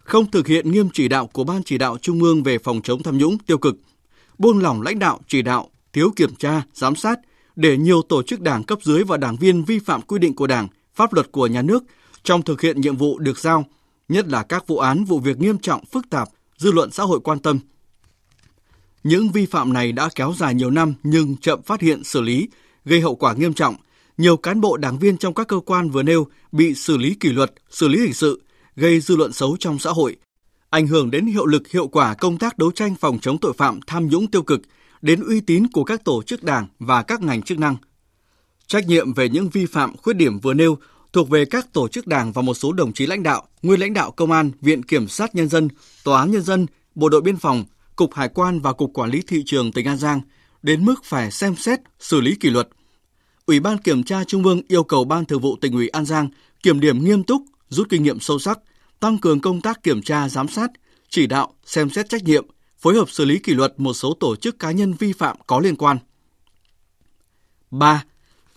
[0.03, 3.03] không thực hiện nghiêm chỉ đạo của Ban chỉ đạo Trung ương về phòng chống
[3.03, 3.75] tham nhũng tiêu cực,
[4.37, 7.19] buông lỏng lãnh đạo chỉ đạo, thiếu kiểm tra, giám sát
[7.55, 10.47] để nhiều tổ chức đảng cấp dưới và đảng viên vi phạm quy định của
[10.47, 11.83] Đảng, pháp luật của nhà nước
[12.23, 13.65] trong thực hiện nhiệm vụ được giao,
[14.09, 17.19] nhất là các vụ án vụ việc nghiêm trọng phức tạp, dư luận xã hội
[17.19, 17.59] quan tâm.
[19.03, 22.47] Những vi phạm này đã kéo dài nhiều năm nhưng chậm phát hiện xử lý,
[22.85, 23.75] gây hậu quả nghiêm trọng.
[24.17, 27.29] Nhiều cán bộ đảng viên trong các cơ quan vừa nêu bị xử lý kỷ
[27.29, 28.41] luật, xử lý hình sự,
[28.75, 30.15] gây dư luận xấu trong xã hội,
[30.69, 33.79] ảnh hưởng đến hiệu lực hiệu quả công tác đấu tranh phòng chống tội phạm
[33.87, 34.61] tham nhũng tiêu cực,
[35.03, 37.75] đến uy tín của các tổ chức đảng và các ngành chức năng.
[38.67, 40.77] Trách nhiệm về những vi phạm khuyết điểm vừa nêu
[41.13, 43.93] thuộc về các tổ chức đảng và một số đồng chí lãnh đạo, nguyên lãnh
[43.93, 45.67] đạo công an, viện kiểm sát nhân dân,
[46.03, 49.21] tòa án nhân dân, bộ đội biên phòng, cục hải quan và cục quản lý
[49.27, 50.21] thị trường tỉnh An Giang
[50.61, 52.69] đến mức phải xem xét xử lý kỷ luật.
[53.45, 56.29] Ủy ban kiểm tra Trung ương yêu cầu Ban Thường vụ tỉnh ủy An Giang
[56.63, 58.59] kiểm điểm nghiêm túc, rút kinh nghiệm sâu sắc,
[58.99, 60.71] tăng cường công tác kiểm tra giám sát,
[61.09, 62.45] chỉ đạo, xem xét trách nhiệm,
[62.83, 65.59] phối hợp xử lý kỷ luật một số tổ chức cá nhân vi phạm có
[65.59, 65.97] liên quan.
[67.71, 68.03] 3.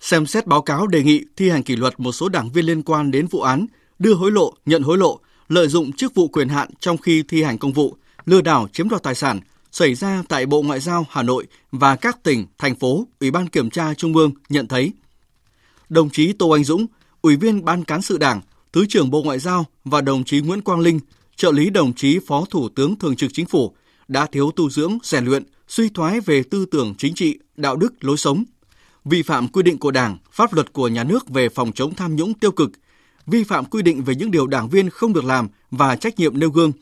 [0.00, 2.82] Xem xét báo cáo đề nghị thi hành kỷ luật một số đảng viên liên
[2.82, 3.66] quan đến vụ án
[3.98, 7.42] đưa hối lộ, nhận hối lộ, lợi dụng chức vụ quyền hạn trong khi thi
[7.42, 9.40] hành công vụ, lừa đảo chiếm đoạt tài sản
[9.72, 13.48] xảy ra tại Bộ Ngoại giao Hà Nội và các tỉnh, thành phố, Ủy ban
[13.48, 14.92] Kiểm tra Trung ương nhận thấy.
[15.88, 16.86] Đồng chí Tô Anh Dũng,
[17.22, 18.40] Ủy viên Ban Cán sự Đảng,
[18.72, 21.00] Thứ trưởng Bộ Ngoại giao và đồng chí Nguyễn Quang Linh,
[21.36, 23.74] trợ lý đồng chí Phó Thủ tướng Thường trực Chính phủ
[24.08, 28.04] đã thiếu tu dưỡng, rèn luyện, suy thoái về tư tưởng chính trị, đạo đức,
[28.04, 28.44] lối sống,
[29.04, 32.16] vi phạm quy định của Đảng, pháp luật của nhà nước về phòng chống tham
[32.16, 32.70] nhũng tiêu cực,
[33.26, 36.38] vi phạm quy định về những điều đảng viên không được làm và trách nhiệm
[36.38, 36.72] nêu gương,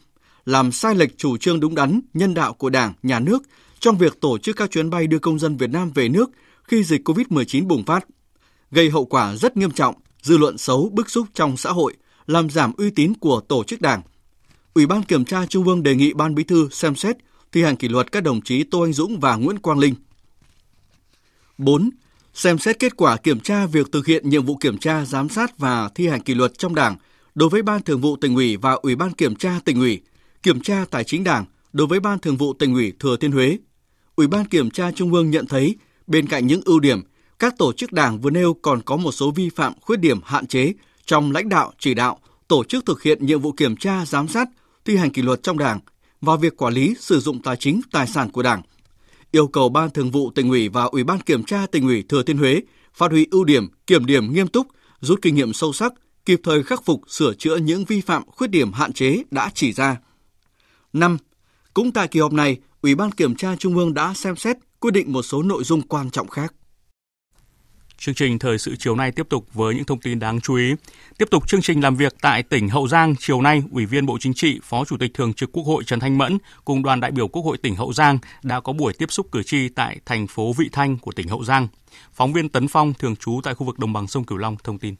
[0.44, 3.42] làm sai lệch chủ trương đúng đắn, nhân đạo của Đảng, Nhà nước
[3.80, 6.30] trong việc tổ chức các chuyến bay đưa công dân Việt Nam về nước
[6.64, 8.06] khi dịch COVID-19 bùng phát,
[8.70, 11.94] gây hậu quả rất nghiêm trọng, dư luận xấu bức xúc trong xã hội,
[12.26, 14.02] làm giảm uy tín của tổ chức Đảng.
[14.74, 17.16] Ủy ban Kiểm tra Trung ương đề nghị Ban Bí thư xem xét
[17.52, 19.94] thi hành kỷ luật các đồng chí Tô Anh Dũng và Nguyễn Quang Linh.
[21.58, 21.90] 4.
[22.34, 25.58] Xem xét kết quả kiểm tra việc thực hiện nhiệm vụ kiểm tra, giám sát
[25.58, 26.96] và thi hành kỷ luật trong Đảng
[27.34, 30.00] đối với Ban Thường vụ tỉnh ủy và Ủy ban Kiểm tra tỉnh ủy,
[30.42, 33.58] kiểm tra tài chính Đảng đối với Ban Thường vụ tỉnh ủy Thừa Thiên Huế.
[34.16, 37.02] Ủy ban Kiểm tra Trung ương nhận thấy bên cạnh những ưu điểm,
[37.38, 40.46] các tổ chức Đảng vừa nêu còn có một số vi phạm, khuyết điểm hạn
[40.46, 40.72] chế
[41.06, 42.18] trong lãnh đạo, chỉ đạo,
[42.48, 44.48] tổ chức thực hiện nhiệm vụ kiểm tra, giám sát,
[44.84, 45.80] thi hành kỷ luật trong Đảng
[46.20, 48.62] và việc quản lý sử dụng tài chính, tài sản của Đảng.
[49.30, 52.22] Yêu cầu Ban Thường vụ tỉnh ủy và Ủy ban Kiểm tra tỉnh ủy Thừa
[52.22, 52.60] Thiên Huế
[52.94, 54.66] phát huy ưu điểm, kiểm điểm nghiêm túc,
[55.00, 55.92] rút kinh nghiệm sâu sắc,
[56.24, 59.72] kịp thời khắc phục sửa chữa những vi phạm, khuyết điểm hạn chế đã chỉ
[59.72, 59.96] ra.
[60.92, 61.18] 5.
[61.74, 64.90] Cũng tại kỳ họp này, Ủy ban Kiểm tra Trung ương đã xem xét quyết
[64.90, 66.54] định một số nội dung quan trọng khác.
[68.04, 70.74] Chương trình thời sự chiều nay tiếp tục với những thông tin đáng chú ý.
[71.18, 74.18] Tiếp tục chương trình làm việc tại tỉnh Hậu Giang, chiều nay, Ủy viên Bộ
[74.20, 77.10] Chính trị, Phó Chủ tịch Thường trực Quốc hội Trần Thanh Mẫn cùng đoàn đại
[77.10, 80.26] biểu Quốc hội tỉnh Hậu Giang đã có buổi tiếp xúc cử tri tại thành
[80.26, 81.68] phố Vị Thanh của tỉnh Hậu Giang.
[82.12, 84.78] Phóng viên Tấn Phong thường trú tại khu vực đồng bằng sông Cửu Long thông
[84.78, 84.94] tin.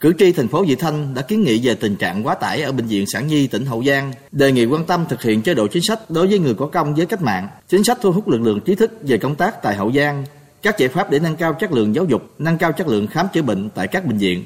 [0.00, 2.72] Cử tri thành phố Vị Thanh đã kiến nghị về tình trạng quá tải ở
[2.72, 5.68] bệnh viện Sản Nhi tỉnh Hậu Giang, đề nghị quan tâm thực hiện chế độ
[5.68, 8.40] chính sách đối với người có công với cách mạng, chính sách thu hút lực
[8.40, 10.24] lượng trí thức về công tác tại Hậu Giang,
[10.62, 13.26] các giải pháp để nâng cao chất lượng giáo dục, nâng cao chất lượng khám
[13.32, 14.44] chữa bệnh tại các bệnh viện.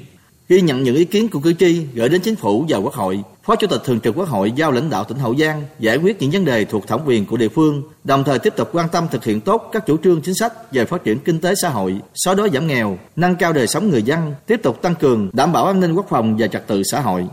[0.49, 3.23] Ghi nhận những ý kiến của cử tri gửi đến chính phủ và quốc hội,
[3.43, 6.21] Phó Chủ tịch Thường trực Quốc hội giao lãnh đạo tỉnh Hậu Giang giải quyết
[6.21, 9.07] những vấn đề thuộc thẩm quyền của địa phương, đồng thời tiếp tục quan tâm
[9.11, 11.95] thực hiện tốt các chủ trương chính sách về phát triển kinh tế xã hội,
[12.15, 15.53] xóa đói giảm nghèo, nâng cao đời sống người dân, tiếp tục tăng cường đảm
[15.53, 17.25] bảo an ninh quốc phòng và trật tự xã hội.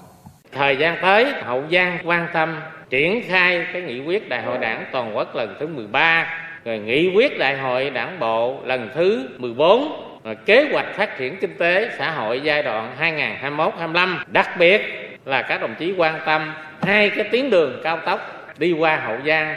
[0.53, 2.61] Thời gian tới, Hậu Giang quan tâm
[2.91, 6.27] triển khai cái nghị quyết Đại hội Đảng toàn quốc lần thứ 13
[6.65, 11.37] rồi nghị quyết đại hội đảng bộ lần thứ 14 rồi kế hoạch phát triển
[11.37, 12.97] kinh tế xã hội giai đoạn
[13.43, 14.81] 2021-25 đặc biệt
[15.25, 16.53] là các đồng chí quan tâm
[16.83, 19.57] hai cái tuyến đường cao tốc đi qua Hậu Giang.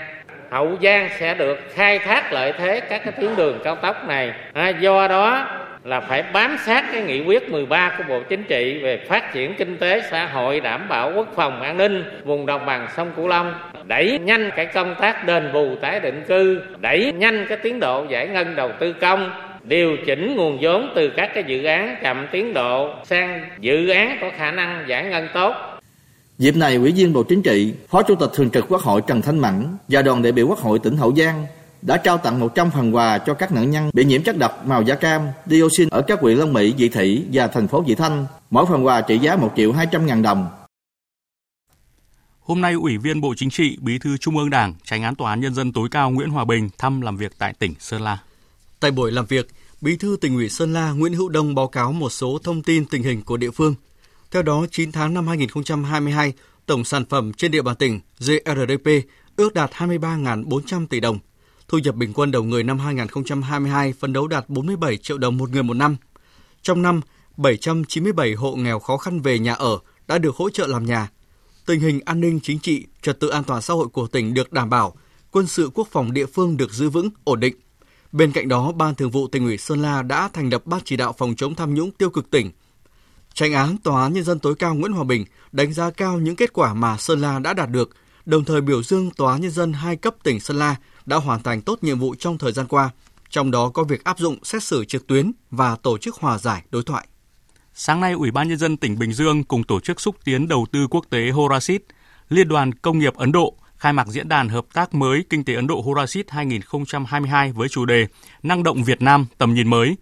[0.49, 4.31] Hậu Giang sẽ được khai thác lợi thế các cái tuyến đường cao tốc này.
[4.53, 5.47] À, do đó
[5.87, 9.53] là phải bám sát cái nghị quyết 13 của Bộ Chính trị về phát triển
[9.57, 13.27] kinh tế xã hội đảm bảo quốc phòng an ninh vùng đồng bằng sông Cửu
[13.27, 17.79] Long đẩy nhanh cái công tác đền bù tái định cư đẩy nhanh cái tiến
[17.79, 19.31] độ giải ngân đầu tư công
[19.63, 24.17] điều chỉnh nguồn vốn từ các cái dự án chậm tiến độ sang dự án
[24.21, 25.53] có khả năng giải ngân tốt.
[26.37, 29.21] Dịp này, Ủy viên Bộ Chính trị, Phó Chủ tịch Thường trực Quốc hội Trần
[29.21, 31.45] Thanh Mẫn và đoàn đại biểu Quốc hội tỉnh Hậu Giang
[31.81, 34.81] đã trao tặng 100 phần quà cho các nạn nhân bị nhiễm chất độc màu
[34.81, 38.25] da cam, dioxin ở các huyện Long Mỹ, Vị Thị và thành phố Vị Thanh.
[38.49, 40.47] Mỗi phần quà trị giá 1 triệu 200 ngàn đồng.
[42.39, 45.29] Hôm nay, Ủy viên Bộ Chính trị, Bí thư Trung ương Đảng, Tránh án Tòa
[45.29, 48.17] án Nhân dân tối cao Nguyễn Hòa Bình thăm làm việc tại tỉnh Sơn La.
[48.79, 49.47] Tại buổi làm việc,
[49.81, 52.85] Bí thư tỉnh ủy Sơn La Nguyễn Hữu Đông báo cáo một số thông tin
[52.85, 53.75] tình hình của địa phương.
[54.31, 56.33] Theo đó, 9 tháng năm 2022,
[56.65, 58.89] tổng sản phẩm trên địa bàn tỉnh GRDP
[59.35, 61.19] ước đạt 23.400 tỷ đồng.
[61.67, 65.49] Thu nhập bình quân đầu người năm 2022 phấn đấu đạt 47 triệu đồng một
[65.49, 65.95] người một năm.
[66.61, 67.01] Trong năm,
[67.37, 71.09] 797 hộ nghèo khó khăn về nhà ở đã được hỗ trợ làm nhà.
[71.65, 74.53] Tình hình an ninh chính trị, trật tự an toàn xã hội của tỉnh được
[74.53, 74.95] đảm bảo,
[75.31, 77.55] quân sự quốc phòng địa phương được giữ vững, ổn định.
[78.11, 80.97] Bên cạnh đó, Ban Thường vụ tỉnh ủy Sơn La đã thành lập Ban chỉ
[80.97, 82.51] đạo phòng chống tham nhũng tiêu cực tỉnh.
[83.33, 86.35] Tranh án Tòa án Nhân dân tối cao Nguyễn Hòa Bình đánh giá cao những
[86.35, 87.89] kết quả mà Sơn La đã đạt được,
[88.25, 90.75] đồng thời biểu dương Tòa án Nhân dân hai cấp tỉnh Sơn La
[91.07, 92.89] đã hoàn thành tốt nhiệm vụ trong thời gian qua,
[93.29, 96.63] trong đó có việc áp dụng xét xử trực tuyến và tổ chức hòa giải
[96.69, 97.07] đối thoại.
[97.73, 100.65] Sáng nay, Ủy ban Nhân dân tỉnh Bình Dương cùng tổ chức xúc tiến đầu
[100.71, 101.81] tư quốc tế Horasit,
[102.29, 105.53] Liên đoàn Công nghiệp Ấn Độ khai mạc diễn đàn hợp tác mới Kinh tế
[105.53, 108.07] Ấn Độ Horasit 2022 với chủ đề
[108.43, 109.95] Năng động Việt Nam tầm nhìn mới.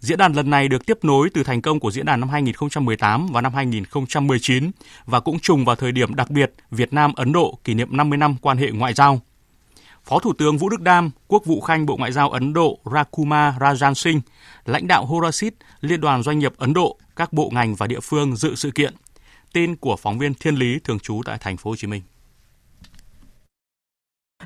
[0.00, 3.26] Diễn đàn lần này được tiếp nối từ thành công của diễn đàn năm 2018
[3.32, 4.70] và năm 2019
[5.06, 8.16] và cũng trùng vào thời điểm đặc biệt Việt Nam Ấn Độ kỷ niệm 50
[8.16, 9.20] năm quan hệ ngoại giao.
[10.04, 13.56] Phó Thủ tướng Vũ Đức Đam, Quốc vụ Khanh Bộ Ngoại giao Ấn Độ Rakuma
[13.60, 14.20] Rajan Singh,
[14.64, 18.36] lãnh đạo Horasit, Liên đoàn Doanh nghiệp Ấn Độ, các bộ ngành và địa phương
[18.36, 18.94] dự sự kiện.
[19.52, 22.02] Tin của phóng viên Thiên Lý thường trú tại thành phố Hồ Chí Minh.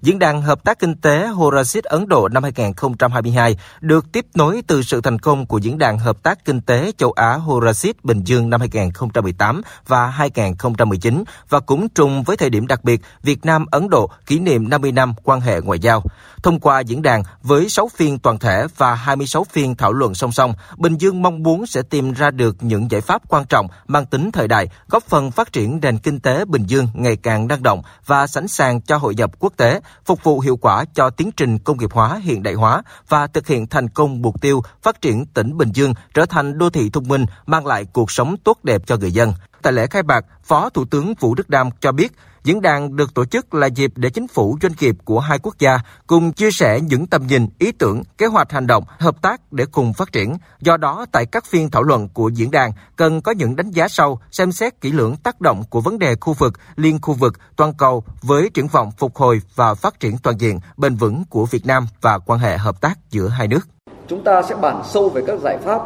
[0.03, 4.83] Diễn đàn Hợp tác Kinh tế Horasit Ấn Độ năm 2022 được tiếp nối từ
[4.83, 8.51] sự thành công của Diễn đàn Hợp tác Kinh tế Châu Á Horasit Bình Dương
[8.51, 14.11] năm 2018 và 2019 và cũng trùng với thời điểm đặc biệt Việt Nam-Ấn Độ
[14.27, 16.03] kỷ niệm 50 năm quan hệ ngoại giao.
[16.43, 20.33] Thông qua diễn đàn với 6 phiên toàn thể và 26 phiên thảo luận song
[20.33, 24.07] song, Bình Dương mong muốn sẽ tìm ra được những giải pháp quan trọng mang
[24.07, 27.63] tính thời đại, góp phần phát triển nền kinh tế Bình Dương ngày càng năng
[27.63, 31.31] động và sẵn sàng cho hội nhập quốc tế, phục vụ hiệu quả cho tiến
[31.37, 35.01] trình công nghiệp hóa, hiện đại hóa và thực hiện thành công mục tiêu phát
[35.01, 38.59] triển tỉnh Bình Dương trở thành đô thị thông minh, mang lại cuộc sống tốt
[38.63, 39.33] đẹp cho người dân.
[39.67, 42.13] Tại lễ khai mạc, Phó Thủ tướng Vũ Đức Đam cho biết,
[42.45, 45.59] Diễn đàn được tổ chức là dịp để chính phủ doanh nghiệp của hai quốc
[45.59, 49.53] gia cùng chia sẻ những tầm nhìn, ý tưởng, kế hoạch hành động, hợp tác
[49.53, 50.37] để cùng phát triển.
[50.61, 53.89] Do đó, tại các phiên thảo luận của diễn đàn cần có những đánh giá
[53.89, 57.35] sâu, xem xét kỹ lưỡng tác động của vấn đề khu vực, liên khu vực,
[57.57, 61.47] toàn cầu với triển vọng phục hồi và phát triển toàn diện, bền vững của
[61.47, 63.69] Việt Nam và quan hệ hợp tác giữa hai nước.
[64.09, 65.81] Chúng ta sẽ bàn sâu về các giải pháp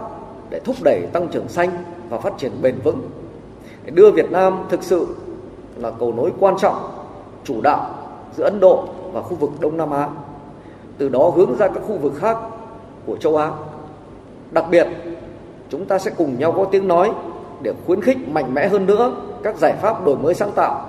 [0.51, 3.20] để thúc đẩy tăng trưởng xanh và phát triển bền vững
[3.91, 5.07] để đưa Việt Nam thực sự
[5.77, 6.91] là cầu nối quan trọng,
[7.45, 7.91] chủ đạo
[8.37, 10.09] giữa Ấn Độ và khu vực Đông Nam Á.
[10.99, 12.37] Từ đó hướng ra các khu vực khác
[13.07, 13.51] của châu Á.
[14.51, 14.87] Đặc biệt,
[15.69, 17.13] chúng ta sẽ cùng nhau có tiếng nói
[17.63, 19.13] để khuyến khích mạnh mẽ hơn nữa
[19.43, 20.87] các giải pháp đổi mới sáng tạo,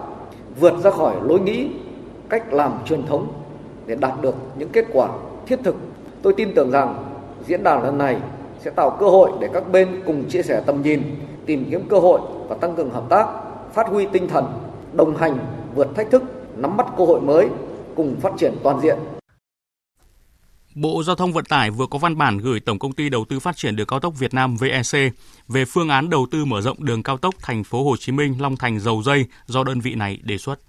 [0.59, 1.69] vượt ra khỏi lối nghĩ,
[2.29, 3.27] cách làm truyền thống
[3.85, 5.09] để đạt được những kết quả
[5.45, 5.75] thiết thực.
[6.21, 7.03] Tôi tin tưởng rằng
[7.45, 8.17] diễn đàn lần này
[8.59, 11.01] sẽ tạo cơ hội để các bên cùng chia sẻ tầm nhìn,
[11.45, 13.27] tìm kiếm cơ hội và tăng cường hợp tác,
[13.73, 14.45] phát huy tinh thần
[14.93, 15.37] đồng hành
[15.75, 16.23] vượt thách thức,
[16.55, 17.47] nắm bắt cơ hội mới,
[17.95, 18.97] cùng phát triển toàn diện.
[20.75, 23.39] Bộ Giao thông Vận tải vừa có văn bản gửi Tổng công ty Đầu tư
[23.39, 25.13] Phát triển Đường cao tốc Việt Nam VEC
[25.47, 28.41] về phương án đầu tư mở rộng đường cao tốc thành phố Hồ Chí Minh
[28.41, 30.59] Long Thành Dầu Dây do đơn vị này đề xuất.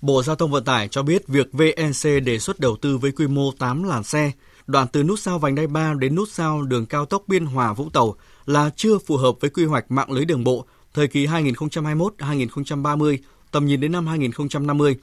[0.00, 3.26] Bộ Giao thông Vận tải cho biết việc VEC đề xuất đầu tư với quy
[3.26, 4.32] mô 8 làn xe,
[4.70, 7.72] đoạn từ nút sao vành đai 3 đến nút sao đường cao tốc Biên Hòa
[7.72, 8.14] Vũng Tàu
[8.46, 10.64] là chưa phù hợp với quy hoạch mạng lưới đường bộ
[10.94, 13.18] thời kỳ 2021-2030,
[13.50, 14.96] tầm nhìn đến năm 2050.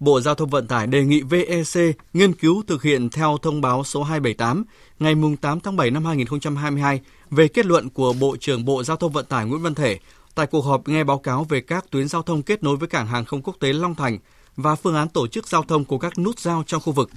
[0.00, 3.84] Bộ Giao thông Vận tải đề nghị VEC nghiên cứu thực hiện theo thông báo
[3.84, 4.64] số 278
[4.98, 7.00] ngày 8 tháng 7 năm 2022
[7.30, 9.98] về kết luận của Bộ trưởng Bộ Giao thông Vận tải Nguyễn Văn Thể
[10.34, 13.06] tại cuộc họp nghe báo cáo về các tuyến giao thông kết nối với cảng
[13.06, 14.18] hàng không quốc tế Long Thành
[14.56, 17.10] và phương án tổ chức giao thông của các nút giao trong khu vực.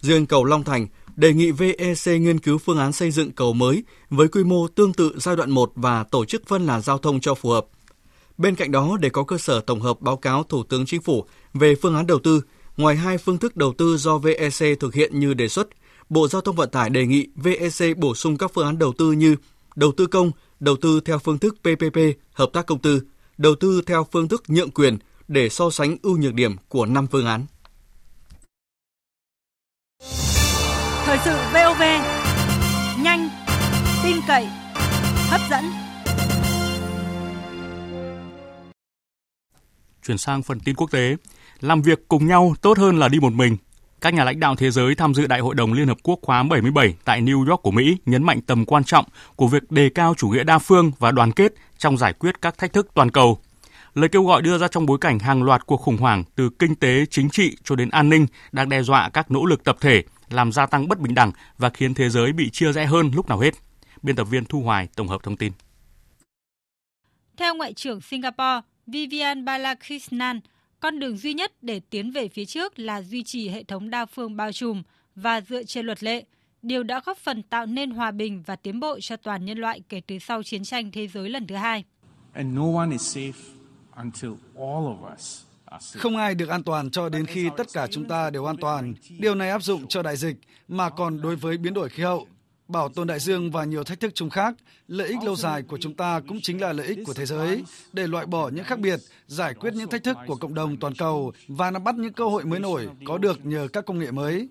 [0.00, 3.84] Riêng cầu Long Thành, đề nghị VEC nghiên cứu phương án xây dựng cầu mới
[4.10, 7.20] với quy mô tương tự giai đoạn 1 và tổ chức phân làn giao thông
[7.20, 7.66] cho phù hợp.
[8.38, 11.24] Bên cạnh đó, để có cơ sở tổng hợp báo cáo Thủ tướng Chính phủ
[11.54, 12.42] về phương án đầu tư,
[12.76, 15.68] ngoài hai phương thức đầu tư do VEC thực hiện như đề xuất,
[16.08, 19.12] Bộ Giao thông Vận tải đề nghị VEC bổ sung các phương án đầu tư
[19.12, 19.36] như
[19.76, 21.98] đầu tư công, đầu tư theo phương thức PPP,
[22.32, 23.02] hợp tác công tư,
[23.38, 24.98] đầu tư theo phương thức nhượng quyền
[25.28, 27.46] để so sánh ưu nhược điểm của năm phương án.
[31.06, 31.82] Thời sự VOV,
[33.02, 33.28] nhanh,
[34.04, 34.48] tin cậy,
[35.28, 35.64] hấp dẫn.
[40.06, 41.16] Chuyển sang phần tin quốc tế,
[41.60, 43.56] làm việc cùng nhau tốt hơn là đi một mình.
[44.00, 46.42] Các nhà lãnh đạo thế giới tham dự Đại hội đồng Liên Hợp Quốc khóa
[46.42, 49.04] 77 tại New York của Mỹ nhấn mạnh tầm quan trọng
[49.36, 52.58] của việc đề cao chủ nghĩa đa phương và đoàn kết trong giải quyết các
[52.58, 53.38] thách thức toàn cầu.
[53.94, 56.74] Lời kêu gọi đưa ra trong bối cảnh hàng loạt cuộc khủng hoảng từ kinh
[56.74, 60.02] tế, chính trị cho đến an ninh đang đe dọa các nỗ lực tập thể
[60.34, 63.28] làm gia tăng bất bình đẳng và khiến thế giới bị chia rẽ hơn lúc
[63.28, 63.54] nào hết.
[64.02, 65.52] Biên tập viên Thu Hoài tổng hợp thông tin.
[67.36, 70.40] Theo Ngoại trưởng Singapore Vivian Balakrishnan,
[70.80, 74.06] con đường duy nhất để tiến về phía trước là duy trì hệ thống đa
[74.06, 74.82] phương bao trùm
[75.14, 76.24] và dựa trên luật lệ.
[76.62, 79.80] Điều đã góp phần tạo nên hòa bình và tiến bộ cho toàn nhân loại
[79.88, 81.84] kể từ sau chiến tranh thế giới lần thứ hai.
[85.96, 88.94] Không ai được an toàn cho đến khi tất cả chúng ta đều an toàn.
[89.18, 90.36] Điều này áp dụng cho đại dịch,
[90.68, 92.26] mà còn đối với biến đổi khí hậu,
[92.68, 94.54] bảo tồn đại dương và nhiều thách thức chung khác.
[94.88, 97.64] Lợi ích lâu dài của chúng ta cũng chính là lợi ích của thế giới,
[97.92, 100.94] để loại bỏ những khác biệt, giải quyết những thách thức của cộng đồng toàn
[100.94, 104.10] cầu và nắm bắt những cơ hội mới nổi có được nhờ các công nghệ
[104.10, 104.48] mới.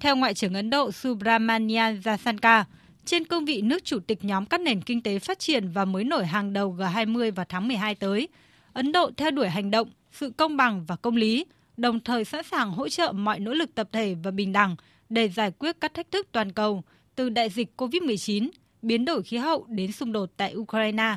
[0.00, 2.64] Theo Ngoại trưởng Ấn Độ Subramanian Jaishankar,
[3.10, 6.04] trên cương vị nước chủ tịch nhóm các nền kinh tế phát triển và mới
[6.04, 8.28] nổi hàng đầu G20 vào tháng 12 tới.
[8.72, 11.44] Ấn Độ theo đuổi hành động, sự công bằng và công lý,
[11.76, 14.76] đồng thời sẵn sàng hỗ trợ mọi nỗ lực tập thể và bình đẳng
[15.08, 16.82] để giải quyết các thách thức toàn cầu,
[17.14, 18.48] từ đại dịch COVID-19,
[18.82, 21.16] biến đổi khí hậu đến xung đột tại Ukraine.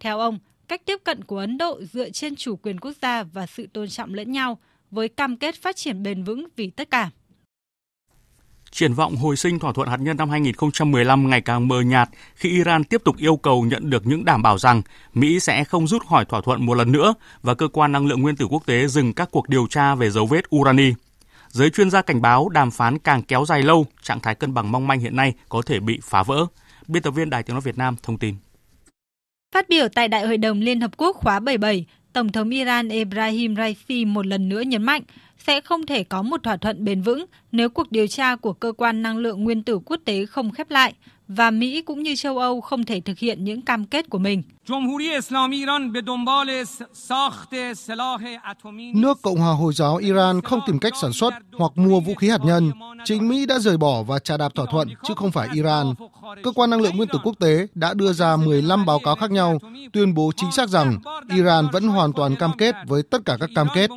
[0.00, 3.46] Theo ông, cách tiếp cận của Ấn Độ dựa trên chủ quyền quốc gia và
[3.46, 4.58] sự tôn trọng lẫn nhau
[4.90, 7.10] với cam kết phát triển bền vững vì tất cả.
[8.78, 12.50] Triển vọng hồi sinh thỏa thuận hạt nhân năm 2015 ngày càng mờ nhạt khi
[12.50, 14.82] Iran tiếp tục yêu cầu nhận được những đảm bảo rằng
[15.14, 18.22] Mỹ sẽ không rút khỏi thỏa thuận một lần nữa và cơ quan năng lượng
[18.22, 20.92] nguyên tử quốc tế dừng các cuộc điều tra về dấu vết urani.
[21.48, 24.72] Giới chuyên gia cảnh báo đàm phán càng kéo dài lâu, trạng thái cân bằng
[24.72, 26.46] mong manh hiện nay có thể bị phá vỡ.
[26.88, 28.34] Biên tập viên Đài Tiếng nói Việt Nam thông tin.
[29.54, 33.56] Phát biểu tại Đại hội đồng Liên Hợp Quốc khóa 77, Tổng thống Iran Ebrahim
[33.56, 35.02] Raisi một lần nữa nhấn mạnh
[35.38, 38.72] sẽ không thể có một thỏa thuận bền vững nếu cuộc điều tra của cơ
[38.72, 40.94] quan năng lượng nguyên tử quốc tế không khép lại
[41.28, 44.42] và Mỹ cũng như châu Âu không thể thực hiện những cam kết của mình.
[48.94, 52.28] Nước Cộng hòa Hồi giáo Iran không tìm cách sản xuất hoặc mua vũ khí
[52.28, 52.70] hạt nhân.
[53.04, 55.94] Chính Mỹ đã rời bỏ và trà đạp thỏa thuận, chứ không phải Iran.
[56.42, 59.30] Cơ quan năng lượng nguyên tử quốc tế đã đưa ra 15 báo cáo khác
[59.30, 59.58] nhau,
[59.92, 60.98] tuyên bố chính xác rằng
[61.34, 63.90] Iran vẫn hoàn toàn cam kết với tất cả các cam kết.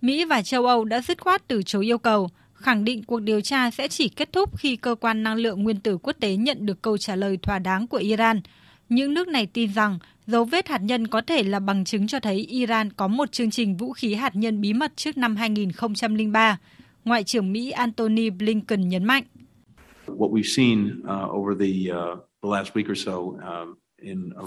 [0.00, 2.28] Mỹ và châu Âu đã dứt khoát từ chối yêu cầu
[2.62, 5.80] khẳng định cuộc điều tra sẽ chỉ kết thúc khi cơ quan năng lượng nguyên
[5.80, 8.40] tử quốc tế nhận được câu trả lời thỏa đáng của Iran.
[8.88, 12.20] Những nước này tin rằng dấu vết hạt nhân có thể là bằng chứng cho
[12.20, 16.58] thấy Iran có một chương trình vũ khí hạt nhân bí mật trước năm 2003.
[17.04, 19.24] Ngoại trưởng Mỹ Antony Blinken nhấn mạnh.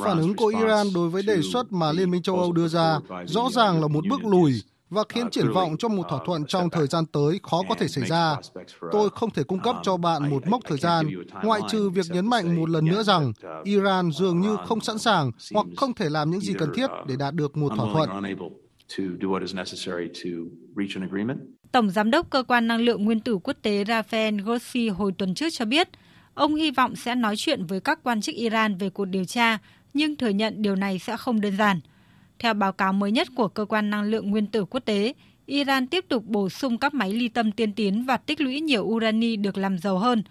[0.03, 2.99] Phản ứng của Iran đối với đề xuất mà Liên minh châu Âu đưa ra
[3.25, 4.51] rõ ràng là một bước lùi
[4.95, 7.87] và khiến triển vọng cho một thỏa thuận trong thời gian tới khó có thể
[7.87, 8.35] xảy ra.
[8.91, 11.09] Tôi không thể cung cấp cho bạn một mốc thời gian,
[11.43, 13.31] ngoại trừ việc nhấn mạnh một lần nữa rằng
[13.63, 17.15] Iran dường như không sẵn sàng hoặc không thể làm những gì cần thiết để
[17.19, 18.09] đạt được một thỏa thuận.
[21.71, 25.33] Tổng Giám đốc Cơ quan Năng lượng Nguyên tử Quốc tế Rafael Grossi hồi tuần
[25.33, 25.89] trước cho biết,
[26.33, 29.57] ông hy vọng sẽ nói chuyện với các quan chức Iran về cuộc điều tra,
[29.93, 31.79] nhưng thừa nhận điều này sẽ không đơn giản–
[32.39, 35.13] theo báo cáo mới nhất của Cơ quan Năng lượng Nguyên tử Quốc tế,
[35.45, 38.83] Iran tiếp tục bổ sung các máy ly tâm tiên tiến và tích lũy nhiều
[38.83, 40.23] urani được làm giàu hơn.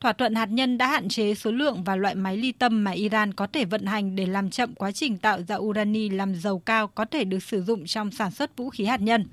[0.00, 2.90] Thỏa thuận hạt nhân đã hạn chế số lượng và loại máy ly tâm mà
[2.90, 6.58] Iran có thể vận hành để làm chậm quá trình tạo ra urani làm giàu
[6.58, 9.24] cao có thể được sử dụng trong sản xuất vũ khí hạt nhân.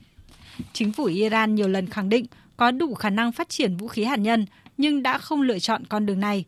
[0.73, 2.25] Chính phủ Iran nhiều lần khẳng định
[2.57, 4.45] có đủ khả năng phát triển vũ khí hạt nhân,
[4.77, 6.45] nhưng đã không lựa chọn con đường này.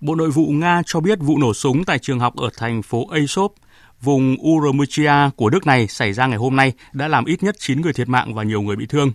[0.00, 3.08] Bộ Nội vụ Nga cho biết vụ nổ súng tại trường học ở thành phố
[3.08, 3.48] Azov
[4.02, 7.80] vùng Urumqi của nước này xảy ra ngày hôm nay đã làm ít nhất 9
[7.80, 9.12] người thiệt mạng và nhiều người bị thương.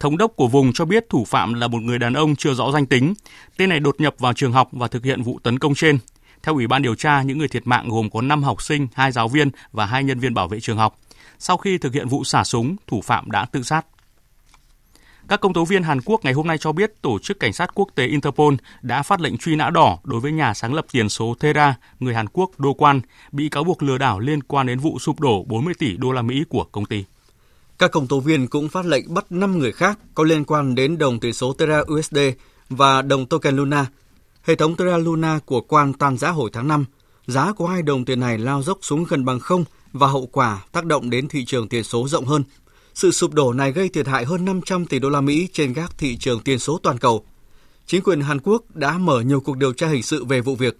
[0.00, 2.72] Thống đốc của vùng cho biết thủ phạm là một người đàn ông chưa rõ
[2.72, 3.14] danh tính.
[3.56, 5.98] Tên này đột nhập vào trường học và thực hiện vụ tấn công trên.
[6.42, 9.12] Theo Ủy ban điều tra, những người thiệt mạng gồm có 5 học sinh, 2
[9.12, 10.98] giáo viên và 2 nhân viên bảo vệ trường học.
[11.38, 13.86] Sau khi thực hiện vụ xả súng, thủ phạm đã tự sát.
[15.30, 17.70] Các công tố viên Hàn Quốc ngày hôm nay cho biết tổ chức cảnh sát
[17.74, 21.08] quốc tế Interpol đã phát lệnh truy nã đỏ đối với nhà sáng lập tiền
[21.08, 23.00] số Terra, người Hàn Quốc Do Quan,
[23.32, 26.22] bị cáo buộc lừa đảo liên quan đến vụ sụp đổ 40 tỷ đô la
[26.22, 27.04] Mỹ của công ty.
[27.78, 30.98] Các công tố viên cũng phát lệnh bắt 5 người khác có liên quan đến
[30.98, 32.18] đồng tiền số Terra USD
[32.68, 33.86] và đồng token Luna.
[34.42, 36.84] Hệ thống Terra Luna của Quan tan giá hồi tháng 5.
[37.26, 40.62] Giá của hai đồng tiền này lao dốc xuống gần bằng không và hậu quả
[40.72, 42.44] tác động đến thị trường tiền số rộng hơn–
[42.94, 45.98] sự sụp đổ này gây thiệt hại hơn 500 tỷ đô la Mỹ trên các
[45.98, 47.24] thị trường tiền số toàn cầu.
[47.86, 50.78] Chính quyền Hàn Quốc đã mở nhiều cuộc điều tra hình sự về vụ việc.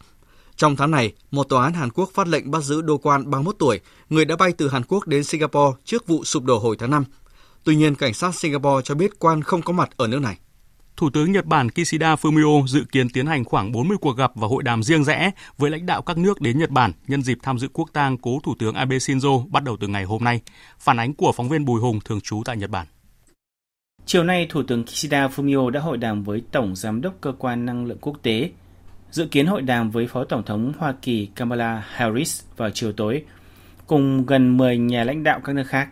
[0.56, 3.56] Trong tháng này, một tòa án Hàn Quốc phát lệnh bắt giữ đô quan 31
[3.58, 3.80] tuổi,
[4.10, 7.04] người đã bay từ Hàn Quốc đến Singapore trước vụ sụp đổ hồi tháng 5.
[7.64, 10.38] Tuy nhiên, cảnh sát Singapore cho biết quan không có mặt ở nước này.
[11.00, 14.48] Thủ tướng Nhật Bản Kishida Fumio dự kiến tiến hành khoảng 40 cuộc gặp và
[14.48, 17.58] hội đàm riêng rẽ với lãnh đạo các nước đến Nhật Bản nhân dịp tham
[17.58, 20.40] dự quốc tang cố Thủ tướng Abe Shinzo bắt đầu từ ngày hôm nay.
[20.78, 22.86] Phản ánh của phóng viên Bùi Hùng thường trú tại Nhật Bản.
[24.06, 27.66] Chiều nay, Thủ tướng Kishida Fumio đã hội đàm với Tổng Giám đốc Cơ quan
[27.66, 28.50] Năng lượng Quốc tế.
[29.10, 33.24] Dự kiến hội đàm với Phó Tổng thống Hoa Kỳ Kamala Harris vào chiều tối,
[33.86, 35.88] cùng gần 10 nhà lãnh đạo các nước khác.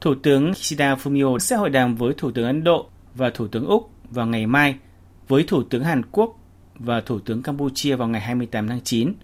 [0.00, 3.66] Thủ tướng Kishida Fumio sẽ hội đàm với Thủ tướng Ấn Độ và Thủ tướng
[3.66, 4.76] Úc vào ngày mai
[5.28, 6.38] với Thủ tướng Hàn Quốc
[6.78, 9.14] và Thủ tướng Campuchia vào ngày 28 tháng 9.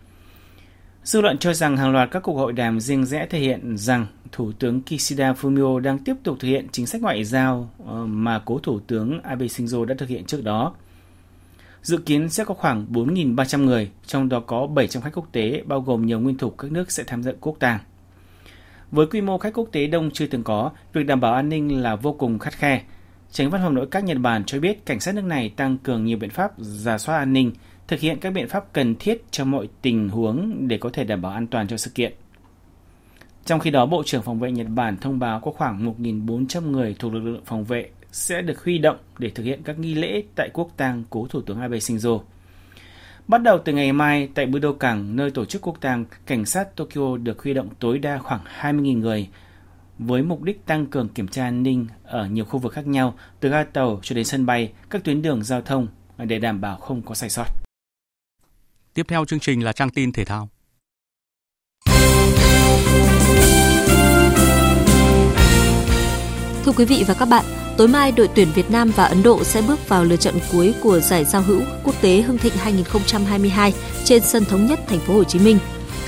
[1.05, 4.07] Dư luận cho rằng hàng loạt các cuộc hội đàm riêng rẽ thể hiện rằng
[4.33, 8.43] Thủ tướng Kishida Fumio đang tiếp tục thực hiện chính sách ngoại giao ờ, mà
[8.45, 10.75] cố Thủ tướng Abe Shinzo đã thực hiện trước đó.
[11.83, 15.81] Dự kiến sẽ có khoảng 4.300 người, trong đó có 700 khách quốc tế, bao
[15.81, 17.79] gồm nhiều nguyên thủ các nước sẽ tham dự quốc tàng.
[18.91, 21.83] Với quy mô khách quốc tế đông chưa từng có, việc đảm bảo an ninh
[21.83, 22.83] là vô cùng khắt khe,
[23.33, 26.05] Tránh văn phòng nội các Nhật Bản cho biết cảnh sát nước này tăng cường
[26.05, 27.53] nhiều biện pháp giả soát an ninh,
[27.89, 31.23] thực hiện các biện pháp cần thiết cho mọi tình huống để có thể đảm
[31.23, 32.13] bảo an toàn cho sự kiện.
[33.45, 36.97] Trong khi đó, Bộ trưởng Phòng vệ Nhật Bản thông báo có khoảng 1.400 người
[36.99, 40.23] thuộc lực lượng phòng vệ sẽ được huy động để thực hiện các nghi lễ
[40.35, 42.21] tại quốc tang cố Thủ tướng Abe Shinzo.
[43.29, 47.17] Bắt đầu từ ngày mai, tại Budokan, nơi tổ chức quốc tang, cảnh sát Tokyo
[47.17, 49.29] được huy động tối đa khoảng 20.000 người,
[50.07, 53.15] với mục đích tăng cường kiểm tra an ninh ở nhiều khu vực khác nhau
[53.41, 55.89] từ ga tàu cho đến sân bay, các tuyến đường giao thông
[56.19, 57.47] để đảm bảo không có sai sót.
[58.95, 60.49] Tiếp theo chương trình là trang tin thể thao.
[66.65, 67.45] Thưa quý vị và các bạn,
[67.77, 70.75] tối mai đội tuyển Việt Nam và Ấn Độ sẽ bước vào lượt trận cuối
[70.83, 73.73] của giải giao hữu quốc tế Hưng Thịnh 2022
[74.05, 75.59] trên sân thống nhất thành phố Hồ Chí Minh.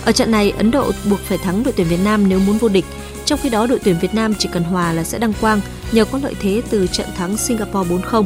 [0.05, 2.68] Ở trận này, Ấn Độ buộc phải thắng đội tuyển Việt Nam nếu muốn vô
[2.68, 2.84] địch.
[3.27, 5.61] Trong khi đó, đội tuyển Việt Nam chỉ cần hòa là sẽ đăng quang
[5.93, 8.25] nhờ có lợi thế từ trận thắng Singapore 4-0.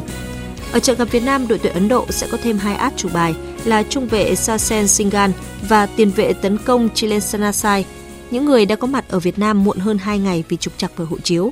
[0.71, 3.09] Ở trận gặp Việt Nam, đội tuyển Ấn Độ sẽ có thêm hai át chủ
[3.13, 3.35] bài
[3.65, 5.31] là trung vệ Sasen Singan
[5.69, 7.85] và tiền vệ tấn công Chilen Sanasai,
[8.31, 10.97] những người đã có mặt ở Việt Nam muộn hơn 2 ngày vì trục trặc
[10.97, 11.51] về hộ chiếu.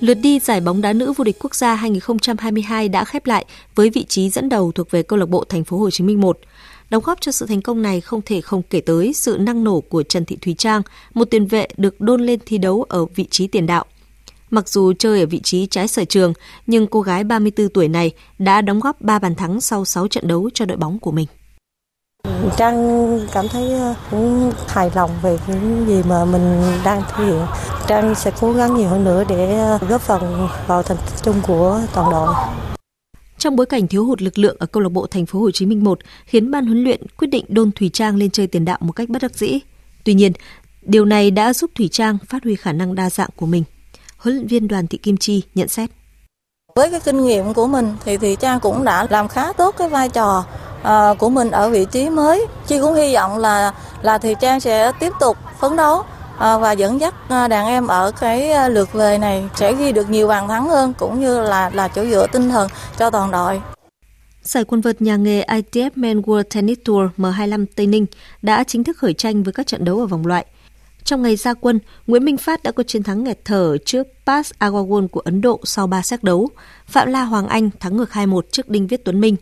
[0.00, 3.44] Lượt đi giải bóng đá nữ vô địch quốc gia 2022 đã khép lại
[3.74, 6.20] với vị trí dẫn đầu thuộc về câu lạc bộ Thành phố Hồ Chí Minh
[6.20, 6.38] 1.
[6.90, 9.80] Đóng góp cho sự thành công này không thể không kể tới sự năng nổ
[9.80, 10.82] của Trần Thị Thùy Trang,
[11.14, 13.84] một tiền vệ được đôn lên thi đấu ở vị trí tiền đạo.
[14.50, 16.32] Mặc dù chơi ở vị trí trái sở trường,
[16.66, 20.28] nhưng cô gái 34 tuổi này đã đóng góp 3 bàn thắng sau 6 trận
[20.28, 21.26] đấu cho đội bóng của mình.
[22.56, 27.46] Trang cảm thấy ờ, cũng hài lòng về những gì mà mình đang thể hiện.
[27.86, 31.40] Trang sẽ cố gắng nhiều hơn nữa để ờ, góp phần vào thành tích chung
[31.46, 32.34] của toàn đội.
[33.38, 35.66] Trong bối cảnh thiếu hụt lực lượng ở câu lạc bộ Thành phố Hồ Chí
[35.66, 38.78] Minh 1 khiến ban huấn luyện quyết định đôn Thủy Trang lên chơi tiền đạo
[38.80, 39.58] một cách bất đắc dĩ.
[40.04, 40.32] Tuy nhiên,
[40.82, 43.64] điều này đã giúp Thủy Trang phát huy khả năng đa dạng của mình.
[44.16, 45.90] Huấn luyện viên Đoàn Thị Kim Chi nhận xét.
[46.74, 49.88] Với cái kinh nghiệm của mình thì Thủy Trang cũng đã làm khá tốt cái
[49.88, 50.44] vai trò
[50.82, 52.46] ờ, của mình ở vị trí mới.
[52.66, 53.72] Chi cũng hy vọng là
[54.02, 56.02] là thủy Trang sẽ tiếp tục phấn đấu
[56.38, 59.92] Ờ, và dẫn dắt ờ, đàn em ở cái ờ, lượt về này sẽ ghi
[59.92, 62.68] được nhiều bàn thắng hơn cũng như là là chỗ dựa tinh thần
[62.98, 63.60] cho toàn đội.
[64.42, 68.06] Giải quần vợt nhà nghề ITF Men World Tennis Tour M25 Tây Ninh
[68.42, 70.46] đã chính thức khởi tranh với các trận đấu ở vòng loại.
[71.04, 74.52] Trong ngày ra quân, Nguyễn Minh Phát đã có chiến thắng nghẹt thở trước Pass
[74.58, 76.48] Agrawal của Ấn Độ sau 3 xét đấu.
[76.86, 79.36] Phạm La Hoàng Anh thắng ngược 2-1 trước Đinh Viết Tuấn Minh.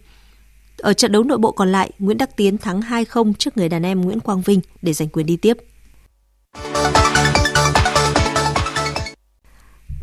[0.79, 3.83] Ở trận đấu nội bộ còn lại, Nguyễn Đắc Tiến thắng 2-0 trước người đàn
[3.83, 5.57] em Nguyễn Quang Vinh để giành quyền đi tiếp.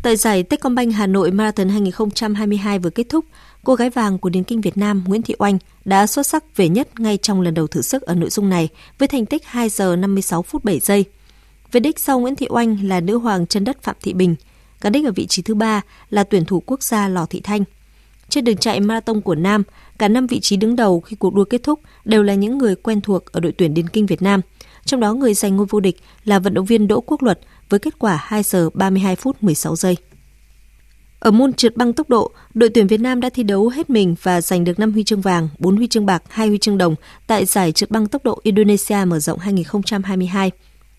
[0.02, 3.24] Tại giải Techcombank Hà Nội Marathon 2022 vừa kết thúc,
[3.64, 6.68] cô gái vàng của điền kinh Việt Nam Nguyễn Thị Oanh đã xuất sắc về
[6.68, 9.68] nhất ngay trong lần đầu thử sức ở nội dung này với thành tích 2
[9.68, 11.04] giờ 56 phút 7 giây.
[11.72, 14.34] Về đích sau Nguyễn Thị Oanh là nữ hoàng chân đất Phạm Thị Bình,
[14.80, 17.64] cán đích ở vị trí thứ ba là tuyển thủ quốc gia Lò Thị Thanh.
[18.28, 19.62] Trên đường chạy marathon của Nam,
[19.98, 22.76] cả năm vị trí đứng đầu khi cuộc đua kết thúc đều là những người
[22.76, 24.40] quen thuộc ở đội tuyển điền kinh Việt Nam.
[24.84, 27.80] Trong đó người giành ngôi vô địch là vận động viên Đỗ Quốc Luật với
[27.80, 29.96] kết quả 2 giờ 32 phút 16 giây.
[31.18, 34.14] Ở môn trượt băng tốc độ, đội tuyển Việt Nam đã thi đấu hết mình
[34.22, 36.94] và giành được 5 huy chương vàng, 4 huy chương bạc, 2 huy chương đồng
[37.26, 40.50] tại giải trượt băng tốc độ Indonesia mở rộng 2022.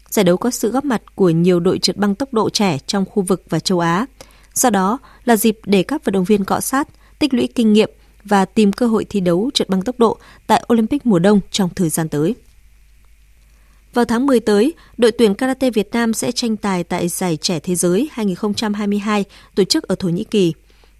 [0.10, 3.06] Giải đấu có sự góp mặt của nhiều đội trượt băng tốc độ trẻ trong
[3.06, 4.06] khu vực và châu Á.
[4.54, 6.88] Do đó là dịp để các vận động viên cọ sát,
[7.20, 7.90] tích lũy kinh nghiệm
[8.24, 10.18] và tìm cơ hội thi đấu trượt băng tốc độ
[10.48, 12.36] tại Olympic mùa đông trong thời gian tới.
[13.94, 17.60] Vào tháng 10 tới, đội tuyển karate Việt Nam sẽ tranh tài tại giải trẻ
[17.60, 19.26] thế giới 2022
[19.56, 20.54] tổ chức ở Thổ Nhĩ Kỳ.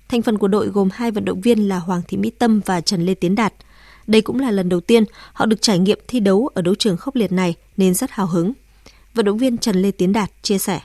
[0.10, 2.82] Thành phần của đội gồm hai vận động viên là Hoàng Thị Mỹ Tâm và
[2.82, 3.54] Trần Lê Tiến Đạt.
[4.08, 6.98] Đây cũng là lần đầu tiên họ được trải nghiệm thi đấu ở đấu trường
[6.98, 8.54] khốc liệt này nên rất hào hứng.
[9.14, 10.80] Vận động viên Trần Lê Tiến Đạt chia sẻ.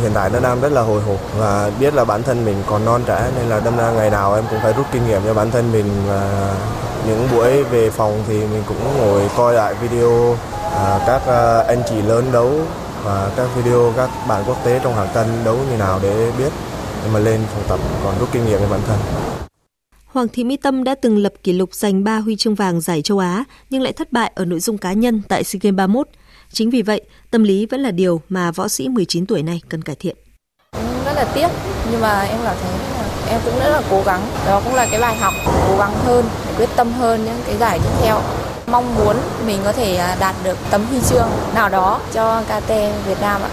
[0.00, 2.84] Hiện tại nó đang rất là hồi hộp và biết là bản thân mình còn
[2.84, 5.34] non trẻ nên là đâm ra ngày nào em cũng phải rút kinh nghiệm cho
[5.34, 6.54] bản thân mình và
[7.06, 10.36] những buổi về phòng thì mình cũng ngồi coi lại video
[10.74, 12.52] à, các à, anh chị lớn đấu
[13.04, 16.52] và các video các bạn quốc tế trong hạng cân đấu như nào để biết
[17.02, 18.98] để mà lên phòng tập còn rút kinh nghiệm cho bản thân.
[20.06, 23.02] Hoàng Thị Mỹ Tâm đã từng lập kỷ lục giành 3 huy chương vàng giải
[23.02, 26.08] châu Á nhưng lại thất bại ở nội dung cá nhân tại SEA Games 31
[26.52, 27.00] Chính vì vậy,
[27.30, 30.16] tâm lý vẫn là điều mà võ sĩ 19 tuổi này cần cải thiện.
[31.04, 31.48] Rất là tiếc,
[31.90, 32.72] nhưng mà em cảm thấy
[33.28, 34.20] em cũng rất là cố gắng.
[34.46, 35.32] Đó cũng là cái bài học
[35.68, 36.24] cố gắng hơn,
[36.58, 38.20] quyết tâm hơn những cái giải tiếp theo.
[38.66, 42.68] Mong muốn mình có thể à, đạt được tấm huy chương nào đó cho KT
[43.06, 43.50] Việt Nam ạ.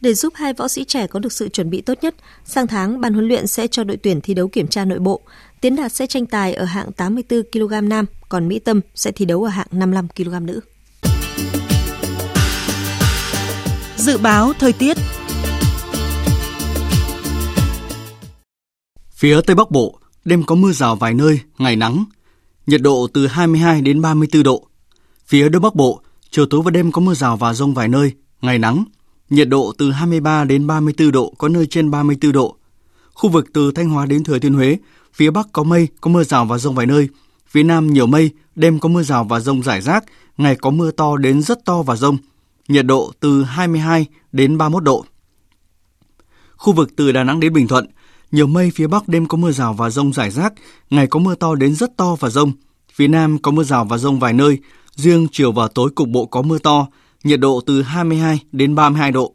[0.00, 2.14] Để giúp hai võ sĩ trẻ có được sự chuẩn bị tốt nhất,
[2.44, 5.20] sang tháng ban huấn luyện sẽ cho đội tuyển thi đấu kiểm tra nội bộ.
[5.60, 9.24] Tiến Đạt sẽ tranh tài ở hạng 84 kg nam, còn Mỹ Tâm sẽ thi
[9.24, 10.60] đấu ở hạng 55 kg nữ.
[13.96, 14.96] Dự báo thời tiết
[19.10, 22.04] Phía Tây Bắc Bộ, đêm có mưa rào vài nơi, ngày nắng,
[22.66, 24.66] nhiệt độ từ 22 đến 34 độ.
[25.26, 26.00] Phía Đông Bắc Bộ,
[26.30, 28.84] chiều tối và đêm có mưa rào và rông vài nơi, ngày nắng,
[29.30, 32.56] nhiệt độ từ 23 đến 34 độ, có nơi trên 34 độ.
[33.12, 34.76] Khu vực từ Thanh Hóa đến Thừa Thiên Huế,
[35.12, 37.08] phía Bắc có mây, có mưa rào và rông vài nơi,
[37.48, 40.04] phía Nam nhiều mây, đêm có mưa rào và rông rải rác,
[40.36, 42.16] ngày có mưa to đến rất to và rông,
[42.68, 45.04] nhiệt độ từ 22 đến 31 độ.
[46.56, 47.86] Khu vực từ Đà Nẵng đến Bình Thuận,
[48.34, 50.52] nhiều mây phía Bắc đêm có mưa rào và rông rải rác,
[50.90, 52.52] ngày có mưa to đến rất to và rông.
[52.92, 54.58] Phía Nam có mưa rào và rông vài nơi,
[54.94, 56.86] riêng chiều và tối cục bộ có mưa to,
[57.24, 59.34] nhiệt độ từ 22 đến 32 độ.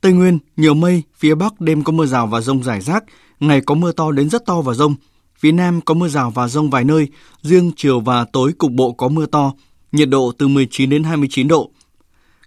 [0.00, 3.04] Tây Nguyên, nhiều mây, phía Bắc đêm có mưa rào và rông rải rác,
[3.40, 4.94] ngày có mưa to đến rất to và rông.
[5.38, 7.08] Phía Nam có mưa rào và rông vài nơi,
[7.42, 9.52] riêng chiều và tối cục bộ có mưa to,
[9.92, 11.70] nhiệt độ từ 19 đến 29 độ.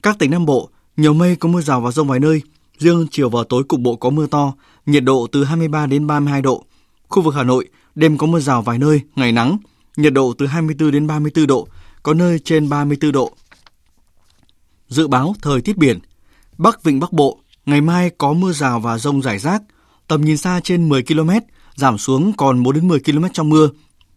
[0.03, 2.41] Các tỉnh Nam Bộ, nhiều mây có mưa rào và rông vài nơi,
[2.77, 4.53] riêng chiều và tối cục bộ có mưa to,
[4.85, 6.65] nhiệt độ từ 23 đến 32 độ.
[7.09, 9.57] Khu vực Hà Nội, đêm có mưa rào vài nơi, ngày nắng,
[9.97, 11.67] nhiệt độ từ 24 đến 34 độ,
[12.03, 13.33] có nơi trên 34 độ.
[14.87, 15.99] Dự báo thời tiết biển,
[16.57, 19.61] Bắc Vịnh Bắc Bộ, ngày mai có mưa rào và rông rải rác,
[20.07, 21.29] tầm nhìn xa trên 10 km,
[21.75, 23.69] giảm xuống còn 4 đến 10 km trong mưa.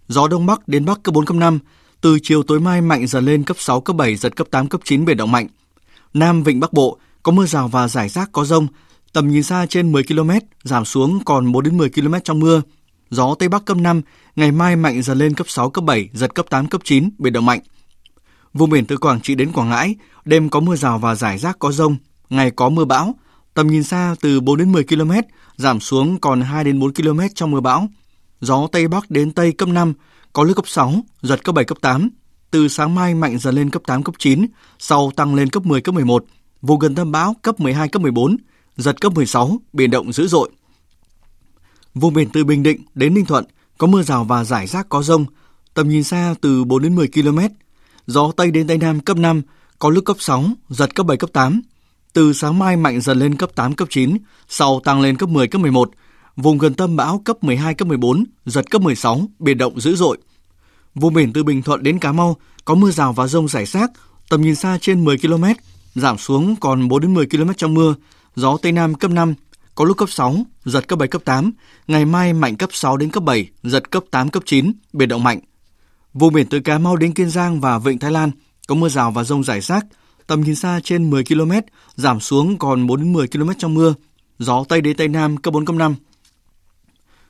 [0.09, 1.59] Gió đông bắc đến bắc cấp 4 cấp 5,
[2.01, 4.81] từ chiều tối mai mạnh dần lên cấp 6 cấp 7 giật cấp 8 cấp
[4.85, 5.47] 9 biển động mạnh.
[6.15, 8.67] Nam Vịnh Bắc Bộ có mưa rào và rải rác có rông,
[9.17, 10.31] tầm nhìn xa trên 10 km,
[10.63, 12.63] giảm xuống còn 4 đến 10 km trong mưa.
[13.11, 14.03] Gió Tây Bắc cấp 5,
[14.37, 17.33] ngày mai mạnh dần lên cấp 6, cấp 7, giật cấp 8, cấp 9, biển
[17.33, 17.61] động mạnh.
[18.53, 19.95] Vùng biển từ Quảng Trị đến Quảng Ngãi,
[20.25, 21.97] đêm có mưa rào và rải rác có rông,
[22.31, 23.15] ngày có mưa bão,
[23.55, 25.13] tầm nhìn xa từ 4 đến 10 km,
[25.57, 27.89] giảm xuống còn 2 đến 4 km trong mưa bão.
[28.41, 29.93] Gió Tây Bắc đến Tây cấp 5,
[30.33, 32.11] có lúc cấp 6, giật cấp 7, cấp 8.
[32.51, 34.47] Từ sáng mai mạnh dần lên cấp 8, cấp 9,
[34.79, 36.25] sau tăng lên cấp 10, cấp 11.
[36.63, 38.37] Vùng gần tâm bão cấp 12, cấp 14,
[38.77, 40.51] giật cấp 16, biển động dữ dội.
[41.95, 43.45] Vùng biển từ Bình Định đến Ninh Thuận
[43.79, 45.25] có mưa rào và rải rác có rông,
[45.75, 47.39] tầm nhìn xa từ 4 đến 10 km.
[48.07, 49.43] Gió Tây đến Tây Nam cấp 5,
[49.79, 51.61] có lúc cấp 6, giật cấp 7, cấp 8.
[52.13, 54.17] Từ sáng mai mạnh dần lên cấp 8, cấp 9,
[54.49, 55.91] sau tăng lên cấp 10, cấp 11.
[56.37, 60.19] Vùng gần tâm bão cấp 12, cấp 14, giật cấp 16, biển động dữ dội.
[60.95, 63.91] Vùng biển từ Bình Thuận đến Cà Mau có mưa rào và rông rải rác,
[64.29, 65.45] tầm nhìn xa trên 10 km,
[65.95, 67.95] giảm xuống còn 4 đến 10 km trong mưa,
[68.37, 69.35] gió Tây Nam cấp 5,
[69.75, 71.53] có lúc cấp 6, giật cấp 7, cấp 8.
[71.87, 75.25] Ngày mai mạnh cấp 6 đến cấp 7, giật cấp 8, cấp 9, biển động
[75.25, 75.41] mạnh.
[76.15, 78.31] Vùng biển từ Cà Mau đến Kiên Giang và Vịnh Thái Lan
[78.69, 79.87] có mưa rào và rông rải rác,
[80.27, 81.53] tầm nhìn xa trên 10 km,
[81.95, 83.95] giảm xuống còn 4 đến 10 km trong mưa,
[84.39, 85.95] gió Tây đến Tây Nam cấp 4, cấp 5.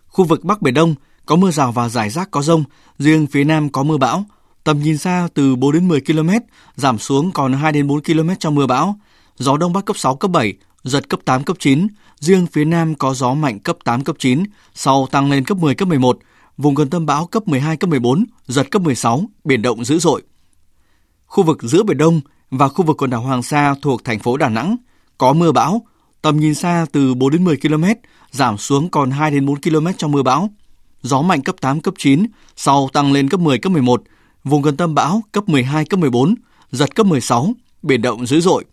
[0.07, 0.95] Khu vực Bắc Biển Đông
[1.27, 2.65] có mưa rào và rải rác có rông,
[2.99, 4.25] riêng phía Nam có mưa bão,
[4.65, 6.31] tầm nhìn xa từ 4 đến 10 km,
[6.77, 8.99] giảm xuống còn 2 đến 4 km trong mưa bão,
[9.37, 10.55] gió Đông Bắc cấp 6, cấp 7,
[10.87, 11.87] giật cấp 8, cấp 9,
[12.21, 15.75] riêng phía Nam có gió mạnh cấp 8, cấp 9, sau tăng lên cấp 10,
[15.75, 16.19] cấp 11,
[16.57, 20.23] vùng gần tâm bão cấp 12, cấp 14, giật cấp 16, biển động dữ dội.
[21.27, 22.21] Khu vực giữa Biển Đông
[22.51, 24.77] và khu vực quần đảo Hoàng Sa thuộc thành phố Đà Nẵng
[25.19, 25.87] có mưa bão,
[26.23, 27.85] tầm nhìn xa từ 4 đến 10 km,
[28.31, 30.51] giảm xuống còn 2 đến 4 km trong mưa bão.
[31.03, 32.27] Gió mạnh cấp 8, cấp 9,
[32.57, 34.03] sau tăng lên cấp 10, cấp 11,
[34.45, 36.35] vùng gần tâm bão cấp 12, cấp 14,
[36.73, 38.65] giật cấp 16, biển động dữ dội.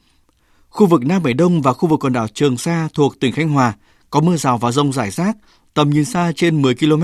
[0.73, 3.49] Khu vực Nam Biển Đông và khu vực quần đảo Trường Sa thuộc tỉnh Khánh
[3.49, 3.73] Hòa
[4.09, 5.37] có mưa rào và rông rải rác,
[5.73, 7.03] tầm nhìn xa trên 10 km,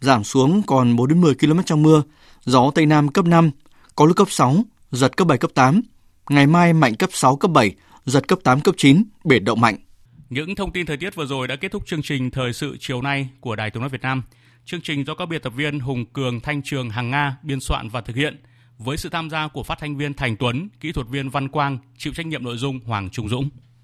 [0.00, 2.02] giảm xuống còn 4 đến 10 km trong mưa,
[2.44, 3.50] gió Tây Nam cấp 5,
[3.96, 4.56] có lúc cấp 6,
[4.90, 5.80] giật cấp 7, cấp 8.
[6.30, 9.76] Ngày mai mạnh cấp 6, cấp 7, giật cấp 8, cấp 9, biển động mạnh.
[10.30, 13.02] Những thông tin thời tiết vừa rồi đã kết thúc chương trình Thời sự chiều
[13.02, 14.22] nay của Đài Tiếng Nói Việt Nam.
[14.64, 17.88] Chương trình do các biên tập viên Hùng Cường, Thanh Trường, Hằng Nga biên soạn
[17.88, 18.40] và thực hiện
[18.78, 21.78] với sự tham gia của phát thanh viên Thành Tuấn, kỹ thuật viên Văn Quang,
[21.98, 23.48] chịu trách nhiệm nội dung Hoàng Trung Dũng.